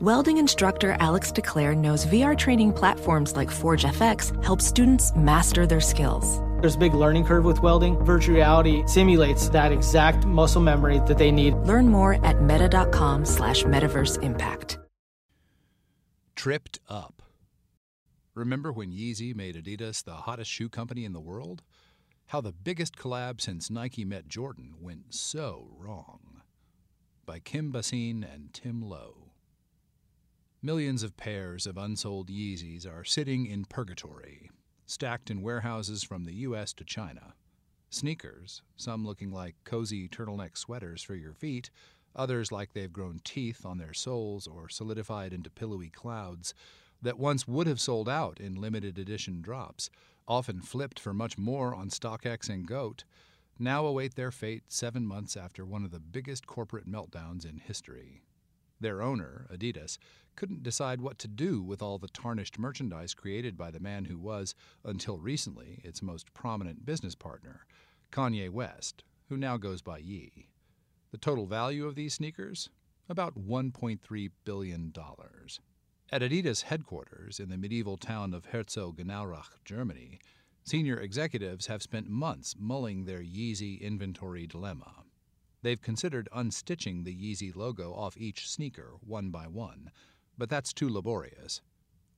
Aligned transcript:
Welding 0.00 0.38
instructor 0.38 0.96
Alex 0.98 1.30
DeClaire 1.30 1.76
knows 1.76 2.06
VR 2.06 2.34
training 2.34 2.72
platforms 2.72 3.36
like 3.36 3.50
Forge 3.50 3.84
FX 3.84 4.32
help 4.42 4.62
students 4.62 5.14
master 5.14 5.66
their 5.66 5.82
skills. 5.82 6.40
There's 6.62 6.76
a 6.76 6.78
big 6.78 6.94
learning 6.94 7.26
curve 7.26 7.44
with 7.44 7.60
welding. 7.60 8.02
Virtual 8.02 8.34
reality 8.34 8.82
simulates 8.86 9.50
that 9.50 9.72
exact 9.72 10.24
muscle 10.24 10.62
memory 10.62 11.00
that 11.00 11.18
they 11.18 11.30
need. 11.30 11.52
Learn 11.66 11.86
more 11.86 12.14
at 12.24 12.40
meta.com 12.40 13.26
slash 13.26 13.64
metaverse 13.64 14.22
impact. 14.22 14.78
Tripped 16.34 16.78
up. 16.88 17.20
Remember 18.34 18.72
when 18.72 18.92
Yeezy 18.92 19.36
made 19.36 19.54
Adidas 19.54 20.02
the 20.02 20.14
hottest 20.14 20.50
shoe 20.50 20.70
company 20.70 21.04
in 21.04 21.12
the 21.12 21.20
world? 21.20 21.62
How 22.28 22.40
the 22.40 22.52
biggest 22.52 22.96
collab 22.96 23.38
since 23.38 23.68
Nike 23.68 24.06
met 24.06 24.28
Jordan 24.28 24.76
went 24.80 25.12
so 25.12 25.68
wrong. 25.76 26.40
By 27.26 27.38
Kim 27.38 27.70
Bhasin 27.70 28.24
and 28.24 28.54
Tim 28.54 28.80
Loh. 28.80 29.19
Millions 30.62 31.02
of 31.02 31.16
pairs 31.16 31.66
of 31.66 31.78
unsold 31.78 32.28
Yeezys 32.28 32.86
are 32.86 33.02
sitting 33.02 33.46
in 33.46 33.64
purgatory 33.64 34.50
stacked 34.84 35.30
in 35.30 35.40
warehouses 35.40 36.02
from 36.02 36.24
the 36.24 36.34
U.S. 36.34 36.74
to 36.74 36.84
China. 36.84 37.32
Sneakers, 37.88 38.60
some 38.76 39.06
looking 39.06 39.30
like 39.30 39.54
cozy 39.64 40.06
turtleneck 40.06 40.58
sweaters 40.58 41.02
for 41.02 41.14
your 41.14 41.32
feet, 41.32 41.70
others 42.14 42.52
like 42.52 42.74
they've 42.74 42.92
grown 42.92 43.22
teeth 43.24 43.64
on 43.64 43.78
their 43.78 43.94
soles 43.94 44.46
or 44.46 44.68
solidified 44.68 45.32
into 45.32 45.48
pillowy 45.48 45.88
clouds, 45.88 46.52
that 47.00 47.18
once 47.18 47.48
would 47.48 47.66
have 47.66 47.80
sold 47.80 48.06
out 48.08 48.38
in 48.38 48.60
limited 48.60 48.98
edition 48.98 49.40
drops, 49.40 49.88
often 50.28 50.60
flipped 50.60 51.00
for 51.00 51.14
much 51.14 51.38
more 51.38 51.74
on 51.74 51.88
StockX 51.88 52.50
and 52.50 52.66
GOAT, 52.66 53.04
now 53.58 53.86
await 53.86 54.14
their 54.14 54.30
fate 54.30 54.64
seven 54.68 55.06
months 55.06 55.38
after 55.38 55.64
one 55.64 55.84
of 55.84 55.90
the 55.90 56.00
biggest 56.00 56.46
corporate 56.46 56.86
meltdowns 56.86 57.48
in 57.48 57.56
history. 57.56 58.20
Their 58.80 59.02
owner, 59.02 59.46
Adidas, 59.52 59.98
couldn't 60.40 60.62
decide 60.62 61.02
what 61.02 61.18
to 61.18 61.28
do 61.28 61.60
with 61.60 61.82
all 61.82 61.98
the 61.98 62.08
tarnished 62.08 62.58
merchandise 62.58 63.12
created 63.12 63.58
by 63.58 63.70
the 63.70 63.78
man 63.78 64.06
who 64.06 64.18
was, 64.18 64.54
until 64.82 65.18
recently, 65.18 65.82
its 65.84 66.00
most 66.00 66.32
prominent 66.32 66.86
business 66.86 67.14
partner, 67.14 67.66
Kanye 68.10 68.48
West, 68.48 69.04
who 69.28 69.36
now 69.36 69.58
goes 69.58 69.82
by 69.82 69.98
Ye. 69.98 70.48
The 71.10 71.18
total 71.18 71.44
value 71.44 71.86
of 71.86 71.94
these 71.94 72.14
sneakers? 72.14 72.70
About 73.06 73.38
$1.3 73.38 74.30
billion. 74.46 74.94
At 76.10 76.22
Adidas 76.22 76.62
headquarters 76.62 77.38
in 77.38 77.50
the 77.50 77.58
medieval 77.58 77.98
town 77.98 78.32
of 78.32 78.46
Herzogenaurach, 78.50 79.62
Germany, 79.66 80.20
senior 80.64 80.98
executives 80.98 81.66
have 81.66 81.82
spent 81.82 82.08
months 82.08 82.54
mulling 82.58 83.04
their 83.04 83.20
Yeezy 83.20 83.78
inventory 83.78 84.46
dilemma. 84.46 85.04
They've 85.60 85.82
considered 85.82 86.30
unstitching 86.34 87.04
the 87.04 87.14
Yeezy 87.14 87.54
logo 87.54 87.92
off 87.92 88.16
each 88.16 88.48
sneaker 88.48 88.92
one 89.02 89.28
by 89.28 89.46
one, 89.46 89.90
but 90.40 90.48
that's 90.48 90.72
too 90.72 90.88
laborious. 90.88 91.60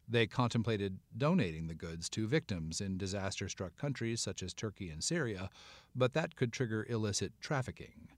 They 0.09 0.29
contemplated 0.29 1.01
donating 1.19 1.67
the 1.67 1.75
goods 1.75 2.09
to 2.11 2.29
victims 2.29 2.81
in 2.81 2.97
disaster 2.97 3.49
struck 3.49 3.77
countries 3.77 4.21
such 4.21 4.45
as 4.45 4.55
Turkey 4.55 4.91
and 4.91 5.03
Syria, 5.03 5.51
but 5.93 6.13
that 6.15 6.37
could 6.37 6.53
trigger 6.53 6.87
illicit 6.89 7.33
trafficking. 7.41 8.09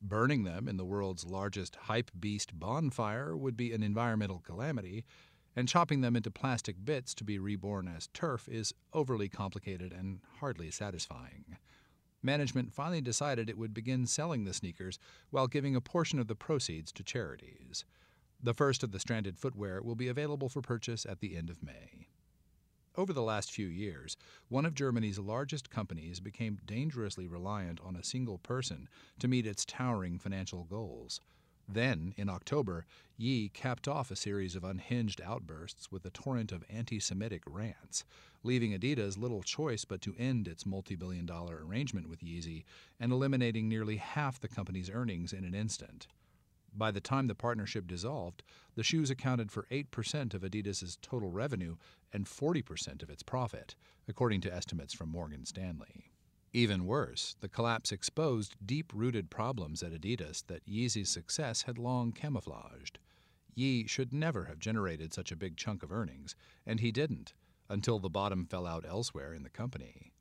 Burning 0.00 0.44
them 0.44 0.68
in 0.68 0.76
the 0.76 0.84
world's 0.84 1.26
largest 1.26 1.74
hype 1.74 2.12
beast 2.18 2.56
bonfire 2.56 3.36
would 3.36 3.56
be 3.56 3.72
an 3.72 3.82
environmental 3.82 4.38
calamity, 4.38 5.04
and 5.56 5.68
chopping 5.68 6.02
them 6.02 6.14
into 6.14 6.30
plastic 6.30 6.76
bits 6.84 7.12
to 7.12 7.24
be 7.24 7.38
reborn 7.38 7.88
as 7.88 8.08
turf 8.14 8.48
is 8.48 8.72
overly 8.92 9.28
complicated 9.28 9.92
and 9.92 10.20
hardly 10.38 10.70
satisfying. 10.70 11.56
Management 12.22 12.72
finally 12.72 13.00
decided 13.00 13.50
it 13.50 13.58
would 13.58 13.74
begin 13.74 14.06
selling 14.06 14.44
the 14.44 14.54
sneakers 14.54 15.00
while 15.30 15.48
giving 15.48 15.74
a 15.74 15.80
portion 15.80 16.20
of 16.20 16.28
the 16.28 16.36
proceeds 16.36 16.92
to 16.92 17.02
charities. 17.02 17.84
The 18.42 18.54
first 18.54 18.82
of 18.82 18.90
the 18.90 18.98
stranded 18.98 19.38
footwear 19.38 19.80
will 19.82 19.94
be 19.94 20.08
available 20.08 20.48
for 20.48 20.62
purchase 20.62 21.06
at 21.06 21.20
the 21.20 21.36
end 21.36 21.48
of 21.48 21.62
May. 21.62 22.08
Over 22.96 23.12
the 23.12 23.22
last 23.22 23.52
few 23.52 23.68
years, 23.68 24.16
one 24.48 24.66
of 24.66 24.74
Germany's 24.74 25.18
largest 25.18 25.70
companies 25.70 26.18
became 26.18 26.58
dangerously 26.66 27.26
reliant 27.26 27.80
on 27.80 27.94
a 27.94 28.02
single 28.02 28.38
person 28.38 28.88
to 29.20 29.28
meet 29.28 29.46
its 29.46 29.64
towering 29.64 30.18
financial 30.18 30.64
goals. 30.64 31.20
Then, 31.68 32.12
in 32.16 32.28
October, 32.28 32.84
Ye 33.16 33.48
capped 33.50 33.86
off 33.86 34.10
a 34.10 34.16
series 34.16 34.56
of 34.56 34.64
unhinged 34.64 35.20
outbursts 35.20 35.92
with 35.92 36.04
a 36.04 36.10
torrent 36.10 36.50
of 36.50 36.64
anti 36.68 36.98
Semitic 36.98 37.44
rants, 37.46 38.04
leaving 38.42 38.72
Adidas 38.72 39.16
little 39.16 39.44
choice 39.44 39.84
but 39.84 40.02
to 40.02 40.16
end 40.18 40.48
its 40.48 40.66
multi 40.66 40.96
billion 40.96 41.24
dollar 41.24 41.64
arrangement 41.64 42.08
with 42.08 42.24
Yeezy 42.24 42.64
and 42.98 43.12
eliminating 43.12 43.68
nearly 43.68 43.98
half 43.98 44.40
the 44.40 44.48
company's 44.48 44.90
earnings 44.90 45.32
in 45.32 45.44
an 45.44 45.54
instant. 45.54 46.08
By 46.74 46.90
the 46.90 47.00
time 47.00 47.26
the 47.26 47.34
partnership 47.34 47.86
dissolved, 47.86 48.42
the 48.74 48.82
shoes 48.82 49.10
accounted 49.10 49.52
for 49.52 49.66
8% 49.70 50.32
of 50.34 50.42
Adidas's 50.42 50.96
total 51.02 51.30
revenue 51.30 51.76
and 52.12 52.26
40% 52.26 53.02
of 53.02 53.10
its 53.10 53.22
profit, 53.22 53.74
according 54.08 54.40
to 54.42 54.54
estimates 54.54 54.94
from 54.94 55.10
Morgan 55.10 55.44
Stanley. 55.44 56.10
Even 56.54 56.86
worse, 56.86 57.36
the 57.40 57.48
collapse 57.48 57.92
exposed 57.92 58.56
deep 58.64 58.92
rooted 58.94 59.30
problems 59.30 59.82
at 59.82 59.92
Adidas 59.92 60.46
that 60.46 60.66
Yeezy's 60.66 61.08
success 61.08 61.62
had 61.62 61.78
long 61.78 62.12
camouflaged. 62.12 62.98
Ye 63.54 63.86
should 63.86 64.12
never 64.12 64.46
have 64.46 64.58
generated 64.58 65.12
such 65.12 65.32
a 65.32 65.36
big 65.36 65.56
chunk 65.56 65.82
of 65.82 65.92
earnings, 65.92 66.34
and 66.66 66.80
he 66.80 66.92
didn't, 66.92 67.34
until 67.68 67.98
the 67.98 68.10
bottom 68.10 68.44
fell 68.46 68.66
out 68.66 68.84
elsewhere 68.86 69.32
in 69.32 69.42
the 69.42 69.50
company. 69.50 70.11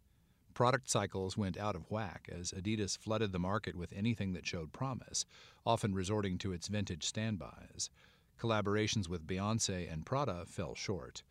Product 0.54 0.90
cycles 0.90 1.38
went 1.38 1.58
out 1.58 1.76
of 1.76 1.90
whack 1.90 2.30
as 2.32 2.52
Adidas 2.52 2.98
flooded 2.98 3.32
the 3.32 3.40
market 3.40 3.76
with 3.76 3.94
anything 3.94 4.34
that 4.34 4.46
showed 4.46 4.74
promise, 4.74 5.26
often 5.66 5.94
resorting 5.94 6.38
to 6.40 6.52
its 6.52 6.68
vintage 6.68 7.04
standbys. 7.06 7.90
Collaborations 8.40 9.08
with 9.08 9.28
Beyonce 9.28 9.92
and 9.92 10.06
Prada 10.06 10.46
fell 10.46 10.76
short. 10.76 11.24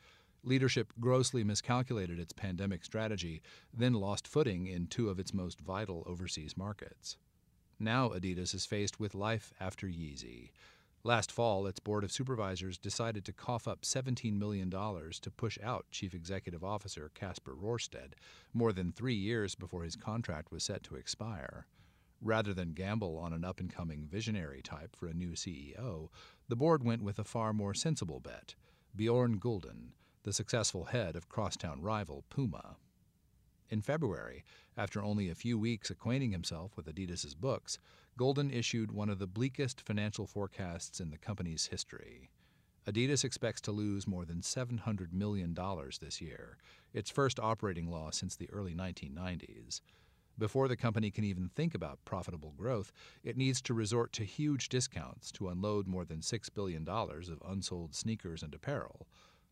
Leadership 0.42 0.92
grossly 0.98 1.44
miscalculated 1.44 2.18
its 2.18 2.32
pandemic 2.32 2.84
strategy, 2.84 3.42
then 3.74 3.92
lost 3.92 4.26
footing 4.26 4.66
in 4.66 4.86
two 4.86 5.10
of 5.10 5.18
its 5.18 5.34
most 5.34 5.60
vital 5.60 6.02
overseas 6.06 6.56
markets. 6.56 7.16
Now 7.78 8.10
Adidas 8.10 8.54
is 8.54 8.64
faced 8.64 8.98
with 8.98 9.14
life 9.14 9.52
after 9.60 9.86
Yeezy. 9.86 10.50
Last 11.02 11.32
fall, 11.32 11.66
its 11.66 11.80
board 11.80 12.04
of 12.04 12.12
supervisors 12.12 12.76
decided 12.76 13.24
to 13.24 13.32
cough 13.32 13.66
up 13.66 13.82
$17 13.82 14.38
million 14.38 14.70
to 14.70 15.30
push 15.34 15.58
out 15.62 15.86
Chief 15.90 16.12
Executive 16.12 16.62
Officer 16.62 17.10
Kasper 17.14 17.54
Rorsted, 17.54 18.14
more 18.52 18.70
than 18.70 18.92
three 18.92 19.14
years 19.14 19.54
before 19.54 19.82
his 19.82 19.96
contract 19.96 20.52
was 20.52 20.62
set 20.62 20.82
to 20.82 20.96
expire. 20.96 21.66
Rather 22.20 22.52
than 22.52 22.74
gamble 22.74 23.16
on 23.16 23.32
an 23.32 23.46
up 23.46 23.60
and 23.60 23.72
coming 23.72 24.06
visionary 24.06 24.60
type 24.60 24.94
for 24.94 25.06
a 25.06 25.14
new 25.14 25.30
CEO, 25.30 26.10
the 26.48 26.56
board 26.56 26.84
went 26.84 27.02
with 27.02 27.18
a 27.18 27.24
far 27.24 27.54
more 27.54 27.72
sensible 27.72 28.20
bet 28.20 28.54
Bjorn 28.94 29.38
Gulden, 29.38 29.92
the 30.24 30.34
successful 30.34 30.84
head 30.84 31.16
of 31.16 31.30
crosstown 31.30 31.80
rival 31.80 32.24
Puma. 32.28 32.76
In 33.70 33.80
February, 33.80 34.44
after 34.76 35.02
only 35.02 35.30
a 35.30 35.34
few 35.34 35.58
weeks 35.58 35.88
acquainting 35.88 36.32
himself 36.32 36.76
with 36.76 36.88
Adidas's 36.88 37.34
books, 37.34 37.78
Gulden 38.18 38.52
issued 38.52 38.92
one 38.92 39.08
of 39.08 39.18
the 39.18 39.26
bleakest 39.26 39.80
financial 39.80 40.26
forecasts 40.26 41.00
in 41.00 41.10
the 41.10 41.18
company's 41.18 41.66
history. 41.66 42.30
Adidas 42.86 43.24
expects 43.24 43.60
to 43.62 43.72
lose 43.72 44.06
more 44.06 44.24
than 44.24 44.40
$700 44.40 45.12
million 45.12 45.56
this 46.00 46.20
year, 46.20 46.56
its 46.92 47.10
first 47.10 47.38
operating 47.38 47.90
loss 47.90 48.18
since 48.18 48.36
the 48.36 48.50
early 48.50 48.74
1990s. 48.74 49.80
Before 50.38 50.68
the 50.68 50.76
company 50.76 51.10
can 51.10 51.24
even 51.24 51.50
think 51.54 51.74
about 51.74 52.04
profitable 52.06 52.54
growth, 52.56 52.92
it 53.22 53.36
needs 53.36 53.60
to 53.62 53.74
resort 53.74 54.12
to 54.14 54.24
huge 54.24 54.70
discounts 54.70 55.30
to 55.32 55.48
unload 55.48 55.86
more 55.86 56.06
than 56.06 56.20
$6 56.20 56.54
billion 56.54 56.88
of 56.88 57.42
unsold 57.46 57.94
sneakers 57.94 58.42
and 58.42 58.54
apparel, 58.54 59.06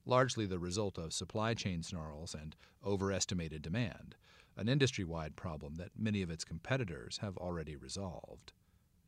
largely 0.06 0.46
the 0.46 0.58
result 0.58 0.96
of 0.96 1.12
supply 1.12 1.52
chain 1.52 1.82
snarls 1.82 2.34
and 2.34 2.56
overestimated 2.84 3.60
demand, 3.60 4.16
an 4.58 4.68
industry 4.68 5.04
wide 5.04 5.36
problem 5.36 5.76
that 5.76 5.92
many 5.96 6.20
of 6.20 6.30
its 6.30 6.44
competitors 6.44 7.18
have 7.22 7.36
already 7.38 7.76
resolved. 7.76 8.52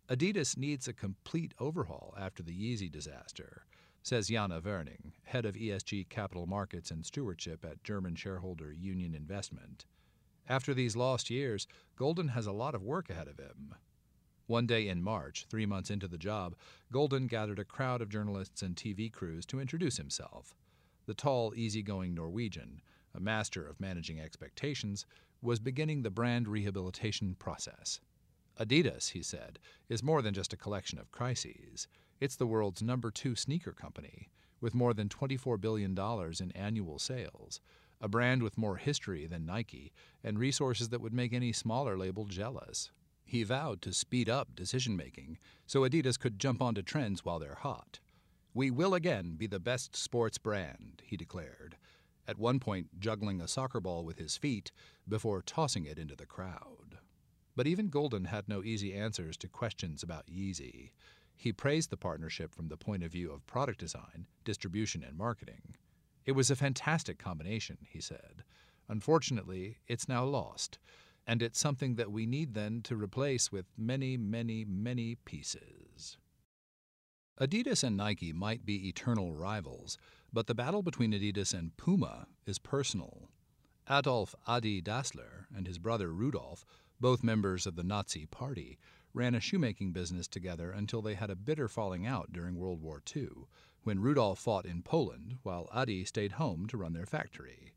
Adidas 0.08 0.56
needs 0.56 0.88
a 0.88 0.93
complete 0.93 1.52
overhaul 1.58 2.14
after 2.19 2.43
the 2.43 2.52
Yeezy 2.52 2.91
disaster, 2.91 3.67
says 4.02 4.31
Janne 4.31 4.62
Werning, 4.62 5.12
head 5.25 5.44
of 5.44 5.56
ESG 5.56 6.08
capital 6.08 6.47
markets 6.47 6.91
and 6.91 7.05
stewardship 7.05 7.64
at 7.64 7.85
German 7.85 8.14
shareholder 8.14 8.73
Union 8.73 9.14
Investment. 9.14 9.87
After 10.49 10.73
these 10.73 10.97
lost 10.97 11.31
years, 11.31 11.67
Gulden 11.97 12.31
has 12.31 12.47
a 12.47 12.52
lot 12.52 12.75
of 12.75 12.82
work 12.82 13.11
ahead 13.11 13.29
of 13.29 13.38
him. 13.38 13.75
One 14.47 14.67
day 14.67 14.88
in 14.88 15.02
March, 15.02 15.47
three 15.49 15.67
months 15.67 15.91
into 15.91 16.08
the 16.08 16.19
job, 16.19 16.56
Gulden 16.93 17.29
gathered 17.29 17.61
a 17.61 17.64
crowd 17.64 18.02
of 18.02 18.08
journalists 18.08 18.62
and 18.62 18.75
TV 18.75 19.12
crews 19.12 19.47
to 19.47 19.61
introduce 19.61 19.97
himself. 19.97 20.56
The 21.06 21.14
tall, 21.14 21.52
easygoing 21.55 22.14
Norwegian, 22.14 22.82
a 23.14 23.20
master 23.20 23.64
of 23.64 23.81
managing 23.81 24.19
expectations, 24.19 25.06
was 25.42 25.58
beginning 25.58 26.02
the 26.02 26.10
brand 26.10 26.48
rehabilitation 26.48 27.34
process. 27.38 28.00
Adidas, 28.58 29.10
he 29.10 29.22
said, 29.22 29.58
is 29.88 30.02
more 30.02 30.20
than 30.22 30.34
just 30.34 30.52
a 30.52 30.56
collection 30.56 30.98
of 30.98 31.10
crises. 31.10 31.88
It's 32.20 32.37
the 32.37 32.46
world's 32.46 32.82
number 32.82 33.10
two 33.10 33.34
sneaker 33.34 33.72
company, 33.72 34.28
with 34.60 34.75
more 34.75 34.92
than 34.92 35.08
$24 35.08 35.60
billion 35.60 35.96
in 36.40 36.52
annual 36.52 36.98
sales, 36.98 37.60
a 38.00 38.08
brand 38.08 38.42
with 38.42 38.58
more 38.58 38.76
history 38.76 39.26
than 39.26 39.46
Nike, 39.46 39.92
and 40.22 40.38
resources 40.38 40.90
that 40.90 41.00
would 41.00 41.14
make 41.14 41.32
any 41.32 41.52
smaller 41.52 41.96
label 41.96 42.26
jealous. 42.26 42.90
He 43.25 43.42
vowed 43.44 43.81
to 43.82 43.92
speed 43.92 44.28
up 44.28 44.54
decision 44.54 44.96
making 44.96 45.38
so 45.66 45.81
Adidas 45.81 46.19
could 46.19 46.38
jump 46.38 46.60
onto 46.60 46.82
trends 46.82 47.25
while 47.25 47.38
they're 47.38 47.54
hot. 47.54 48.00
We 48.52 48.70
will 48.70 48.94
again 48.94 49.37
be 49.37 49.46
the 49.46 49.60
best 49.60 49.96
sports 49.96 50.37
brand, 50.37 51.02
he 51.04 51.16
declared, 51.16 51.76
at 52.31 52.38
one 52.38 52.61
point 52.61 53.00
juggling 53.00 53.41
a 53.41 53.49
soccer 53.49 53.81
ball 53.81 54.05
with 54.05 54.19
his 54.19 54.37
feet 54.37 54.71
before 55.09 55.43
tossing 55.43 55.85
it 55.85 55.99
into 55.99 56.15
the 56.15 56.27
crowd. 56.27 56.99
But 57.56 57.67
even 57.67 57.91
Gulden 57.91 58.27
had 58.29 58.49
no 58.49 58.62
easy 58.62 58.94
answers 58.94 59.37
to 59.38 59.49
questions 59.49 60.05
about 60.05 60.29
Yeezy. 60.29 60.93
He 61.35 61.53
praised 61.53 61.91
the 61.91 61.97
partnership 61.97 62.55
from 62.55 62.69
the 62.69 62.77
point 62.77 63.03
of 63.03 63.11
view 63.11 63.32
of 63.32 63.47
product 63.49 63.81
design, 63.81 64.27
distribution, 64.44 65.03
and 65.03 65.19
marketing. 65.19 65.75
It 66.25 66.32
was 66.32 66.50
a 66.50 66.56
fantastic 66.56 67.19
combination, 67.19 67.79
he 67.91 68.00
said. 68.00 68.44
Unfortunately, 68.88 69.79
it's 69.88 70.09
now 70.09 70.25
lost 70.25 70.79
and 71.26 71.43
it's 71.43 71.59
something 71.59 71.97
that 71.97 72.12
we 72.12 72.26
need 72.26 72.55
then 72.55 72.81
to 72.83 72.97
replace 72.97 73.50
with 73.50 73.67
many, 73.76 74.17
many, 74.17 74.65
many 74.65 75.17
pieces. 75.25 76.17
Adidas 77.41 77.83
and 77.83 77.97
Nike 77.97 78.33
might 78.33 78.67
be 78.67 78.88
eternal 78.88 79.33
rivals, 79.33 79.97
but 80.32 80.47
the 80.47 80.55
battle 80.55 80.82
between 80.82 81.12
Adidas 81.12 81.53
and 81.53 81.77
Puma 81.77 82.27
is 82.47 82.59
personal. 82.59 83.29
Adolf 83.88 84.35
Adi 84.47 84.81
Dassler 84.81 85.47
and 85.55 85.67
his 85.67 85.79
brother 85.79 86.12
Rudolf, 86.12 86.65
both 87.00 87.25
members 87.25 87.67
of 87.67 87.77
the 87.77 87.82
Nazi 87.82 88.27
Party, 88.27 88.79
ran 89.12 89.35
a 89.35 89.41
shoemaking 89.41 89.93
business 89.93 90.29
together 90.29 90.71
until 90.71 91.03
they 91.03 91.15
had 91.15 91.31
a 91.31 91.37
bitter 91.37 91.67
falling 91.67 92.06
out 92.06 92.32
during 92.32 92.55
World 92.55 92.81
War 92.81 93.03
II, 93.15 93.29
when 93.82 94.00
Rudolf 94.00 94.38
fought 94.38 94.67
in 94.67 94.82
Poland 94.82 95.38
while 95.43 95.69
Adi 95.73 96.05
stayed 96.05 96.33
home 96.33 96.67
to 96.69 96.76
run 96.76 96.93
their 96.93 97.06
factory. 97.06 97.73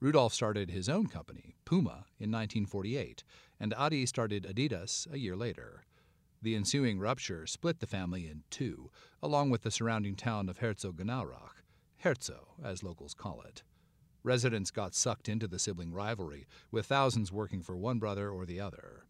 Rudolf 0.00 0.32
started 0.32 0.70
his 0.70 0.88
own 0.88 1.06
company, 1.08 1.56
Puma, 1.66 2.06
in 2.18 2.30
1948, 2.30 3.22
and 3.58 3.74
Adi 3.74 4.06
started 4.06 4.44
Adidas 4.44 5.06
a 5.12 5.18
year 5.18 5.36
later. 5.36 5.84
The 6.40 6.56
ensuing 6.56 6.98
rupture 6.98 7.46
split 7.46 7.80
the 7.80 7.86
family 7.86 8.26
in 8.26 8.44
two, 8.48 8.90
along 9.22 9.50
with 9.50 9.60
the 9.60 9.70
surrounding 9.70 10.16
town 10.16 10.48
of 10.48 10.60
Herzogenaurach, 10.60 11.60
Herzo, 12.04 12.48
as 12.62 12.82
locals 12.82 13.14
call 13.14 13.42
it. 13.42 13.62
Residents 14.22 14.70
got 14.70 14.94
sucked 14.94 15.28
into 15.28 15.46
the 15.46 15.58
sibling 15.58 15.92
rivalry, 15.92 16.46
with 16.70 16.86
thousands 16.86 17.32
working 17.32 17.62
for 17.62 17.76
one 17.76 17.98
brother 17.98 18.30
or 18.30 18.46
the 18.46 18.60
other. 18.60 19.04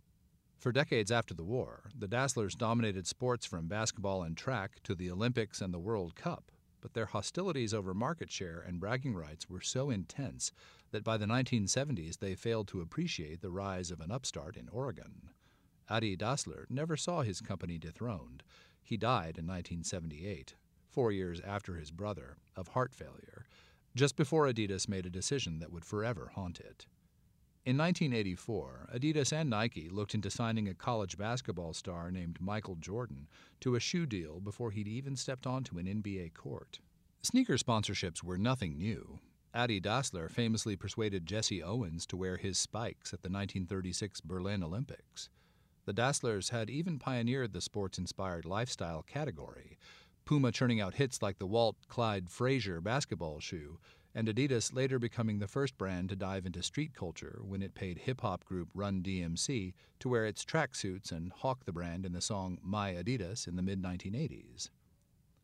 For 0.58 0.72
decades 0.72 1.10
after 1.10 1.32
the 1.32 1.44
war, 1.44 1.90
the 1.96 2.08
Dasslers 2.08 2.56
dominated 2.56 3.06
sports 3.06 3.46
from 3.46 3.68
basketball 3.68 4.22
and 4.22 4.36
track 4.36 4.82
to 4.84 4.94
the 4.94 5.10
Olympics 5.10 5.60
and 5.60 5.72
the 5.72 5.78
World 5.78 6.14
Cup, 6.14 6.52
but 6.80 6.94
their 6.94 7.06
hostilities 7.06 7.72
over 7.72 7.94
market 7.94 8.30
share 8.30 8.60
and 8.60 8.80
bragging 8.80 9.14
rights 9.14 9.48
were 9.48 9.60
so 9.60 9.90
intense 9.90 10.52
that 10.90 11.04
by 11.04 11.16
the 11.16 11.26
1970s 11.26 12.18
they 12.18 12.34
failed 12.34 12.68
to 12.68 12.80
appreciate 12.80 13.40
the 13.40 13.50
rise 13.50 13.90
of 13.90 14.00
an 14.00 14.10
upstart 14.10 14.56
in 14.56 14.68
Oregon. 14.68 15.30
Adi 15.88 16.16
Dassler 16.16 16.66
never 16.68 16.96
saw 16.96 17.22
his 17.22 17.40
company 17.40 17.78
dethroned. 17.78 18.42
He 18.82 18.96
died 18.96 19.38
in 19.38 19.46
1978, 19.46 20.54
four 20.90 21.12
years 21.12 21.40
after 21.40 21.76
his 21.76 21.90
brother, 21.90 22.36
of 22.56 22.68
heart 22.68 22.92
failure, 22.94 23.46
just 23.94 24.16
before 24.16 24.46
Adidas 24.46 24.88
made 24.88 25.06
a 25.06 25.10
decision 25.10 25.58
that 25.58 25.72
would 25.72 25.84
forever 25.84 26.32
haunt 26.34 26.60
it. 26.60 26.86
In 27.66 27.76
1984, 27.76 28.88
Adidas 28.94 29.32
and 29.32 29.50
Nike 29.50 29.90
looked 29.90 30.14
into 30.14 30.30
signing 30.30 30.68
a 30.68 30.74
college 30.74 31.18
basketball 31.18 31.74
star 31.74 32.10
named 32.10 32.40
Michael 32.40 32.76
Jordan 32.76 33.28
to 33.60 33.74
a 33.74 33.80
shoe 33.80 34.06
deal 34.06 34.40
before 34.40 34.70
he'd 34.70 34.88
even 34.88 35.14
stepped 35.14 35.46
onto 35.46 35.78
an 35.78 35.86
NBA 35.86 36.32
court. 36.32 36.80
Sneaker 37.22 37.58
sponsorships 37.58 38.22
were 38.22 38.38
nothing 38.38 38.78
new. 38.78 39.18
Adi 39.52 39.80
Dassler 39.80 40.30
famously 40.30 40.74
persuaded 40.74 41.26
Jesse 41.26 41.62
Owens 41.62 42.06
to 42.06 42.16
wear 42.16 42.38
his 42.38 42.56
spikes 42.56 43.12
at 43.12 43.22
the 43.22 43.28
1936 43.28 44.20
Berlin 44.22 44.62
Olympics. 44.62 45.28
The 45.84 45.92
Dasslers 45.92 46.50
had 46.50 46.70
even 46.70 46.98
pioneered 46.98 47.52
the 47.52 47.60
sports 47.60 47.98
inspired 47.98 48.44
lifestyle 48.44 49.02
category, 49.02 49.76
Puma 50.30 50.52
churning 50.52 50.80
out 50.80 50.94
hits 50.94 51.22
like 51.22 51.40
the 51.40 51.46
Walt 51.46 51.74
Clyde 51.88 52.30
Frazier 52.30 52.80
basketball 52.80 53.40
shoe, 53.40 53.80
and 54.14 54.28
Adidas 54.28 54.72
later 54.72 54.96
becoming 55.00 55.40
the 55.40 55.48
first 55.48 55.76
brand 55.76 56.08
to 56.08 56.14
dive 56.14 56.46
into 56.46 56.62
street 56.62 56.94
culture 56.94 57.40
when 57.42 57.62
it 57.62 57.74
paid 57.74 57.98
hip 57.98 58.20
hop 58.20 58.44
group 58.44 58.68
Run 58.72 59.02
DMC 59.02 59.72
to 59.98 60.08
wear 60.08 60.24
its 60.24 60.44
tracksuits 60.44 61.10
and 61.10 61.32
hawk 61.32 61.64
the 61.64 61.72
brand 61.72 62.06
in 62.06 62.12
the 62.12 62.20
song 62.20 62.58
My 62.62 62.92
Adidas 62.92 63.48
in 63.48 63.56
the 63.56 63.62
mid 63.62 63.82
1980s. 63.82 64.70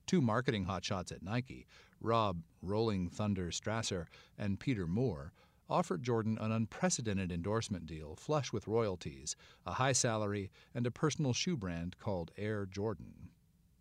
Two 0.06 0.20
marketing 0.20 0.66
hotshots 0.66 1.10
at 1.10 1.20
Nike, 1.20 1.66
Rob 2.00 2.42
Rolling 2.62 3.08
Thunder 3.08 3.50
Strasser 3.50 4.06
and 4.38 4.60
Peter 4.60 4.86
Moore, 4.86 5.32
offered 5.68 6.04
Jordan 6.04 6.38
an 6.40 6.52
unprecedented 6.52 7.32
endorsement 7.32 7.86
deal 7.86 8.14
flush 8.14 8.52
with 8.52 8.68
royalties, 8.68 9.34
a 9.66 9.72
high 9.72 9.90
salary, 9.90 10.52
and 10.72 10.86
a 10.86 10.92
personal 10.92 11.32
shoe 11.32 11.56
brand 11.56 11.98
called 11.98 12.30
Air 12.38 12.66
Jordan. 12.66 13.30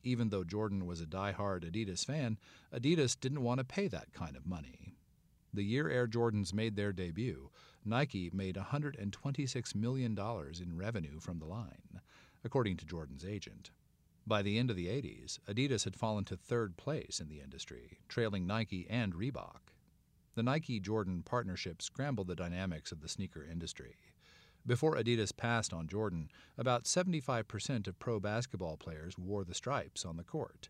Even 0.06 0.30
though 0.30 0.44
Jordan 0.44 0.86
was 0.86 1.02
a 1.02 1.08
die-hard 1.08 1.64
Adidas 1.64 2.06
fan, 2.06 2.38
Adidas 2.72 3.20
didn't 3.20 3.42
want 3.42 3.58
to 3.58 3.64
pay 3.66 3.88
that 3.88 4.14
kind 4.14 4.38
of 4.38 4.46
money. 4.46 4.94
The 5.52 5.64
year 5.64 5.90
Air 5.90 6.08
Jordans 6.08 6.54
made 6.54 6.76
their 6.76 6.94
debut, 6.94 7.50
Nike 7.84 8.30
made 8.32 8.56
$126 8.56 9.76
million 9.76 10.16
in 10.18 10.78
revenue 10.78 11.20
from 11.20 11.40
the 11.40 11.46
line, 11.46 12.02
according 12.44 12.78
to 12.78 12.86
Jordan's 12.86 13.26
agent. 13.26 13.72
By 14.28 14.44
the 14.44 14.60
end 14.60 14.70
of 14.70 14.76
the 14.76 14.88
80s, 14.88 15.40
Adidas 15.48 15.86
had 15.86 15.96
fallen 15.96 16.24
to 16.26 16.38
third 16.38 16.78
place 16.78 17.20
in 17.20 17.28
the 17.28 17.42
industry, 17.42 17.98
trailing 18.08 18.46
Nike 18.46 18.86
and 18.88 19.16
Reebok. 19.16 19.74
The 20.36 20.44
Nike 20.44 20.80
Jordan 20.80 21.24
partnership 21.24 21.82
scrambled 21.82 22.28
the 22.28 22.36
dynamics 22.36 22.92
of 22.92 23.02
the 23.02 23.10
sneaker 23.10 23.44
industry. 23.44 23.96
Before 24.68 24.96
Adidas 24.96 25.36
passed 25.36 25.74
on 25.74 25.88
Jordan, 25.88 26.32
about 26.58 26.86
75% 26.86 27.88
of 27.88 28.00
pro 28.00 28.20
basketball 28.20 28.78
players 28.78 29.16
wore 29.16 29.44
the 29.44 29.54
stripes 29.54 30.04
on 30.04 30.18
the 30.18 30.24
court. 30.24 30.70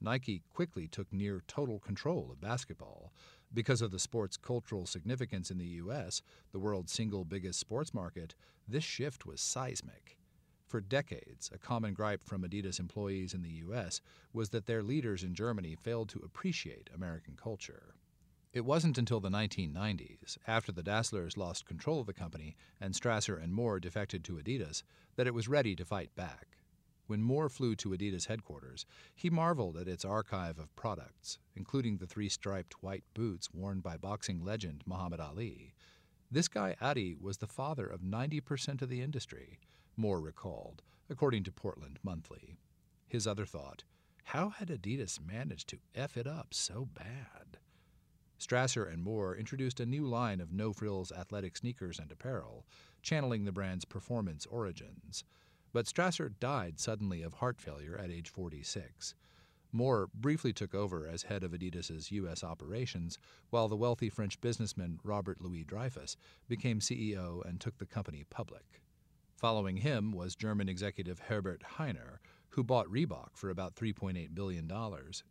Nike 0.00 0.42
quickly 0.52 0.88
took 0.88 1.12
near 1.12 1.42
total 1.46 1.78
control 1.78 2.30
of 2.32 2.40
basketball. 2.40 3.12
Because 3.54 3.80
of 3.80 3.92
the 3.92 3.98
sport's 4.00 4.36
cultural 4.36 4.86
significance 4.86 5.52
in 5.52 5.58
the 5.58 5.66
U.S., 5.66 6.20
the 6.52 6.58
world's 6.58 6.92
single 6.92 7.24
biggest 7.24 7.60
sports 7.60 7.94
market, 7.94 8.34
this 8.66 8.84
shift 8.84 9.24
was 9.24 9.40
seismic. 9.40 10.18
For 10.66 10.80
decades, 10.80 11.48
a 11.54 11.58
common 11.58 11.94
gripe 11.94 12.24
from 12.24 12.42
Adidas 12.42 12.80
employees 12.80 13.34
in 13.34 13.42
the 13.42 13.62
U.S. 13.66 14.00
was 14.32 14.50
that 14.50 14.66
their 14.66 14.82
leaders 14.82 15.22
in 15.22 15.34
Germany 15.34 15.76
failed 15.76 16.08
to 16.10 16.22
appreciate 16.24 16.90
American 16.92 17.36
culture. 17.36 17.94
It 18.52 18.64
wasn't 18.64 18.96
until 18.96 19.20
the 19.20 19.28
1990s, 19.28 20.38
after 20.46 20.72
the 20.72 20.82
Dasslers 20.82 21.36
lost 21.36 21.66
control 21.66 22.00
of 22.00 22.06
the 22.06 22.14
company 22.14 22.56
and 22.80 22.94
Strasser 22.94 23.36
and 23.36 23.52
Moore 23.52 23.78
defected 23.78 24.24
to 24.24 24.38
Adidas, 24.38 24.82
that 25.16 25.26
it 25.26 25.34
was 25.34 25.48
ready 25.48 25.76
to 25.76 25.84
fight 25.84 26.14
back. 26.14 26.56
When 27.06 27.22
Moore 27.22 27.50
flew 27.50 27.76
to 27.76 27.90
Adidas 27.90 28.26
headquarters, 28.26 28.86
he 29.14 29.28
marveled 29.28 29.76
at 29.76 29.88
its 29.88 30.04
archive 30.04 30.58
of 30.58 30.74
products, 30.76 31.38
including 31.54 31.98
the 31.98 32.06
three 32.06 32.30
striped 32.30 32.82
white 32.82 33.04
boots 33.12 33.52
worn 33.52 33.80
by 33.80 33.98
boxing 33.98 34.42
legend 34.42 34.82
Muhammad 34.86 35.20
Ali. 35.20 35.74
This 36.30 36.48
guy 36.48 36.74
Adi 36.80 37.14
was 37.20 37.38
the 37.38 37.46
father 37.46 37.86
of 37.86 38.00
90% 38.00 38.80
of 38.80 38.88
the 38.88 39.02
industry, 39.02 39.58
Moore 39.96 40.20
recalled, 40.20 40.82
according 41.10 41.44
to 41.44 41.52
Portland 41.52 41.98
Monthly. 42.02 42.56
His 43.06 43.26
other 43.26 43.44
thought 43.46 43.84
how 44.24 44.50
had 44.50 44.68
Adidas 44.68 45.18
managed 45.20 45.68
to 45.68 45.78
F 45.94 46.18
it 46.18 46.26
up 46.26 46.52
so 46.52 46.86
bad? 46.94 47.58
Strasser 48.38 48.84
and 48.84 49.02
Moore 49.02 49.34
introduced 49.34 49.80
a 49.80 49.86
new 49.86 50.06
line 50.06 50.40
of 50.40 50.52
no 50.52 50.72
frills 50.72 51.10
athletic 51.10 51.56
sneakers 51.56 51.98
and 51.98 52.12
apparel, 52.12 52.64
channeling 53.02 53.44
the 53.44 53.52
brand's 53.52 53.84
performance 53.84 54.46
origins. 54.46 55.24
But 55.72 55.86
Strasser 55.86 56.32
died 56.38 56.78
suddenly 56.78 57.22
of 57.22 57.34
heart 57.34 57.60
failure 57.60 57.98
at 57.98 58.10
age 58.10 58.28
46. 58.28 59.14
Moore 59.72 60.08
briefly 60.14 60.52
took 60.52 60.74
over 60.74 61.06
as 61.06 61.24
head 61.24 61.44
of 61.44 61.52
Adidas's 61.52 62.10
U.S. 62.12 62.42
operations, 62.42 63.18
while 63.50 63.68
the 63.68 63.76
wealthy 63.76 64.08
French 64.08 64.40
businessman 64.40 64.98
Robert 65.02 65.40
Louis 65.40 65.64
Dreyfus 65.64 66.16
became 66.48 66.80
CEO 66.80 67.44
and 67.44 67.60
took 67.60 67.78
the 67.78 67.86
company 67.86 68.24
public. 68.30 68.80
Following 69.36 69.78
him 69.78 70.12
was 70.12 70.34
German 70.34 70.68
executive 70.68 71.18
Herbert 71.18 71.62
Hainer, 71.76 72.18
who 72.50 72.64
bought 72.64 72.88
Reebok 72.88 73.36
for 73.36 73.50
about 73.50 73.76
$3.8 73.76 74.34
billion 74.34 74.70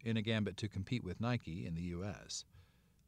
in 0.03 0.17
a 0.17 0.21
gambit 0.21 0.55
to 0.57 0.67
compete 0.67 1.03
with 1.03 1.19
Nike 1.19 1.65
in 1.65 1.73
the 1.73 1.81
U.S. 1.81 2.45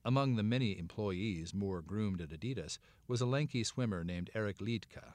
Among 0.06 0.36
the 0.36 0.44
many 0.44 0.78
employees 0.78 1.54
Moore 1.54 1.82
groomed 1.82 2.22
at 2.22 2.30
Adidas 2.30 2.80
was 3.08 3.20
a 3.20 3.26
lanky 3.26 3.64
swimmer 3.64 4.04
named 4.04 4.30
Eric 4.34 4.60
Liedtke. 4.60 5.14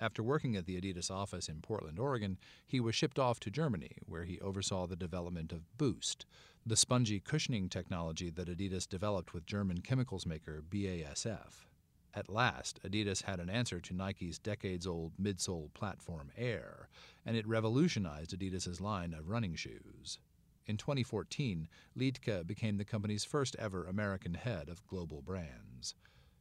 After 0.00 0.22
working 0.22 0.56
at 0.56 0.66
the 0.66 0.80
Adidas 0.80 1.10
office 1.10 1.48
in 1.48 1.60
Portland, 1.60 1.98
Oregon, 1.98 2.38
he 2.66 2.80
was 2.80 2.94
shipped 2.94 3.18
off 3.18 3.38
to 3.40 3.50
Germany, 3.50 3.98
where 4.06 4.24
he 4.24 4.40
oversaw 4.40 4.86
the 4.86 4.96
development 4.96 5.52
of 5.52 5.76
Boost, 5.76 6.26
the 6.66 6.76
spongy 6.76 7.20
cushioning 7.20 7.68
technology 7.68 8.30
that 8.30 8.48
Adidas 8.48 8.88
developed 8.88 9.34
with 9.34 9.46
German 9.46 9.82
chemicals 9.82 10.26
maker 10.26 10.62
BASF. 10.62 11.66
At 12.14 12.28
last, 12.28 12.80
Adidas 12.82 13.22
had 13.24 13.40
an 13.40 13.50
answer 13.50 13.80
to 13.80 13.94
Nike's 13.94 14.38
decades 14.38 14.86
old 14.86 15.12
midsole 15.20 15.72
platform 15.74 16.30
Air, 16.36 16.88
and 17.26 17.36
it 17.36 17.46
revolutionized 17.46 18.32
Adidas's 18.32 18.80
line 18.80 19.12
of 19.12 19.28
running 19.28 19.54
shoes. 19.54 20.18
In 20.66 20.76
2014, 20.76 21.68
Liedtke 21.96 22.46
became 22.46 22.78
the 22.78 22.84
company's 22.84 23.24
first 23.24 23.54
ever 23.58 23.84
American 23.84 24.34
head 24.34 24.68
of 24.68 24.86
global 24.86 25.20
brands. 25.20 25.94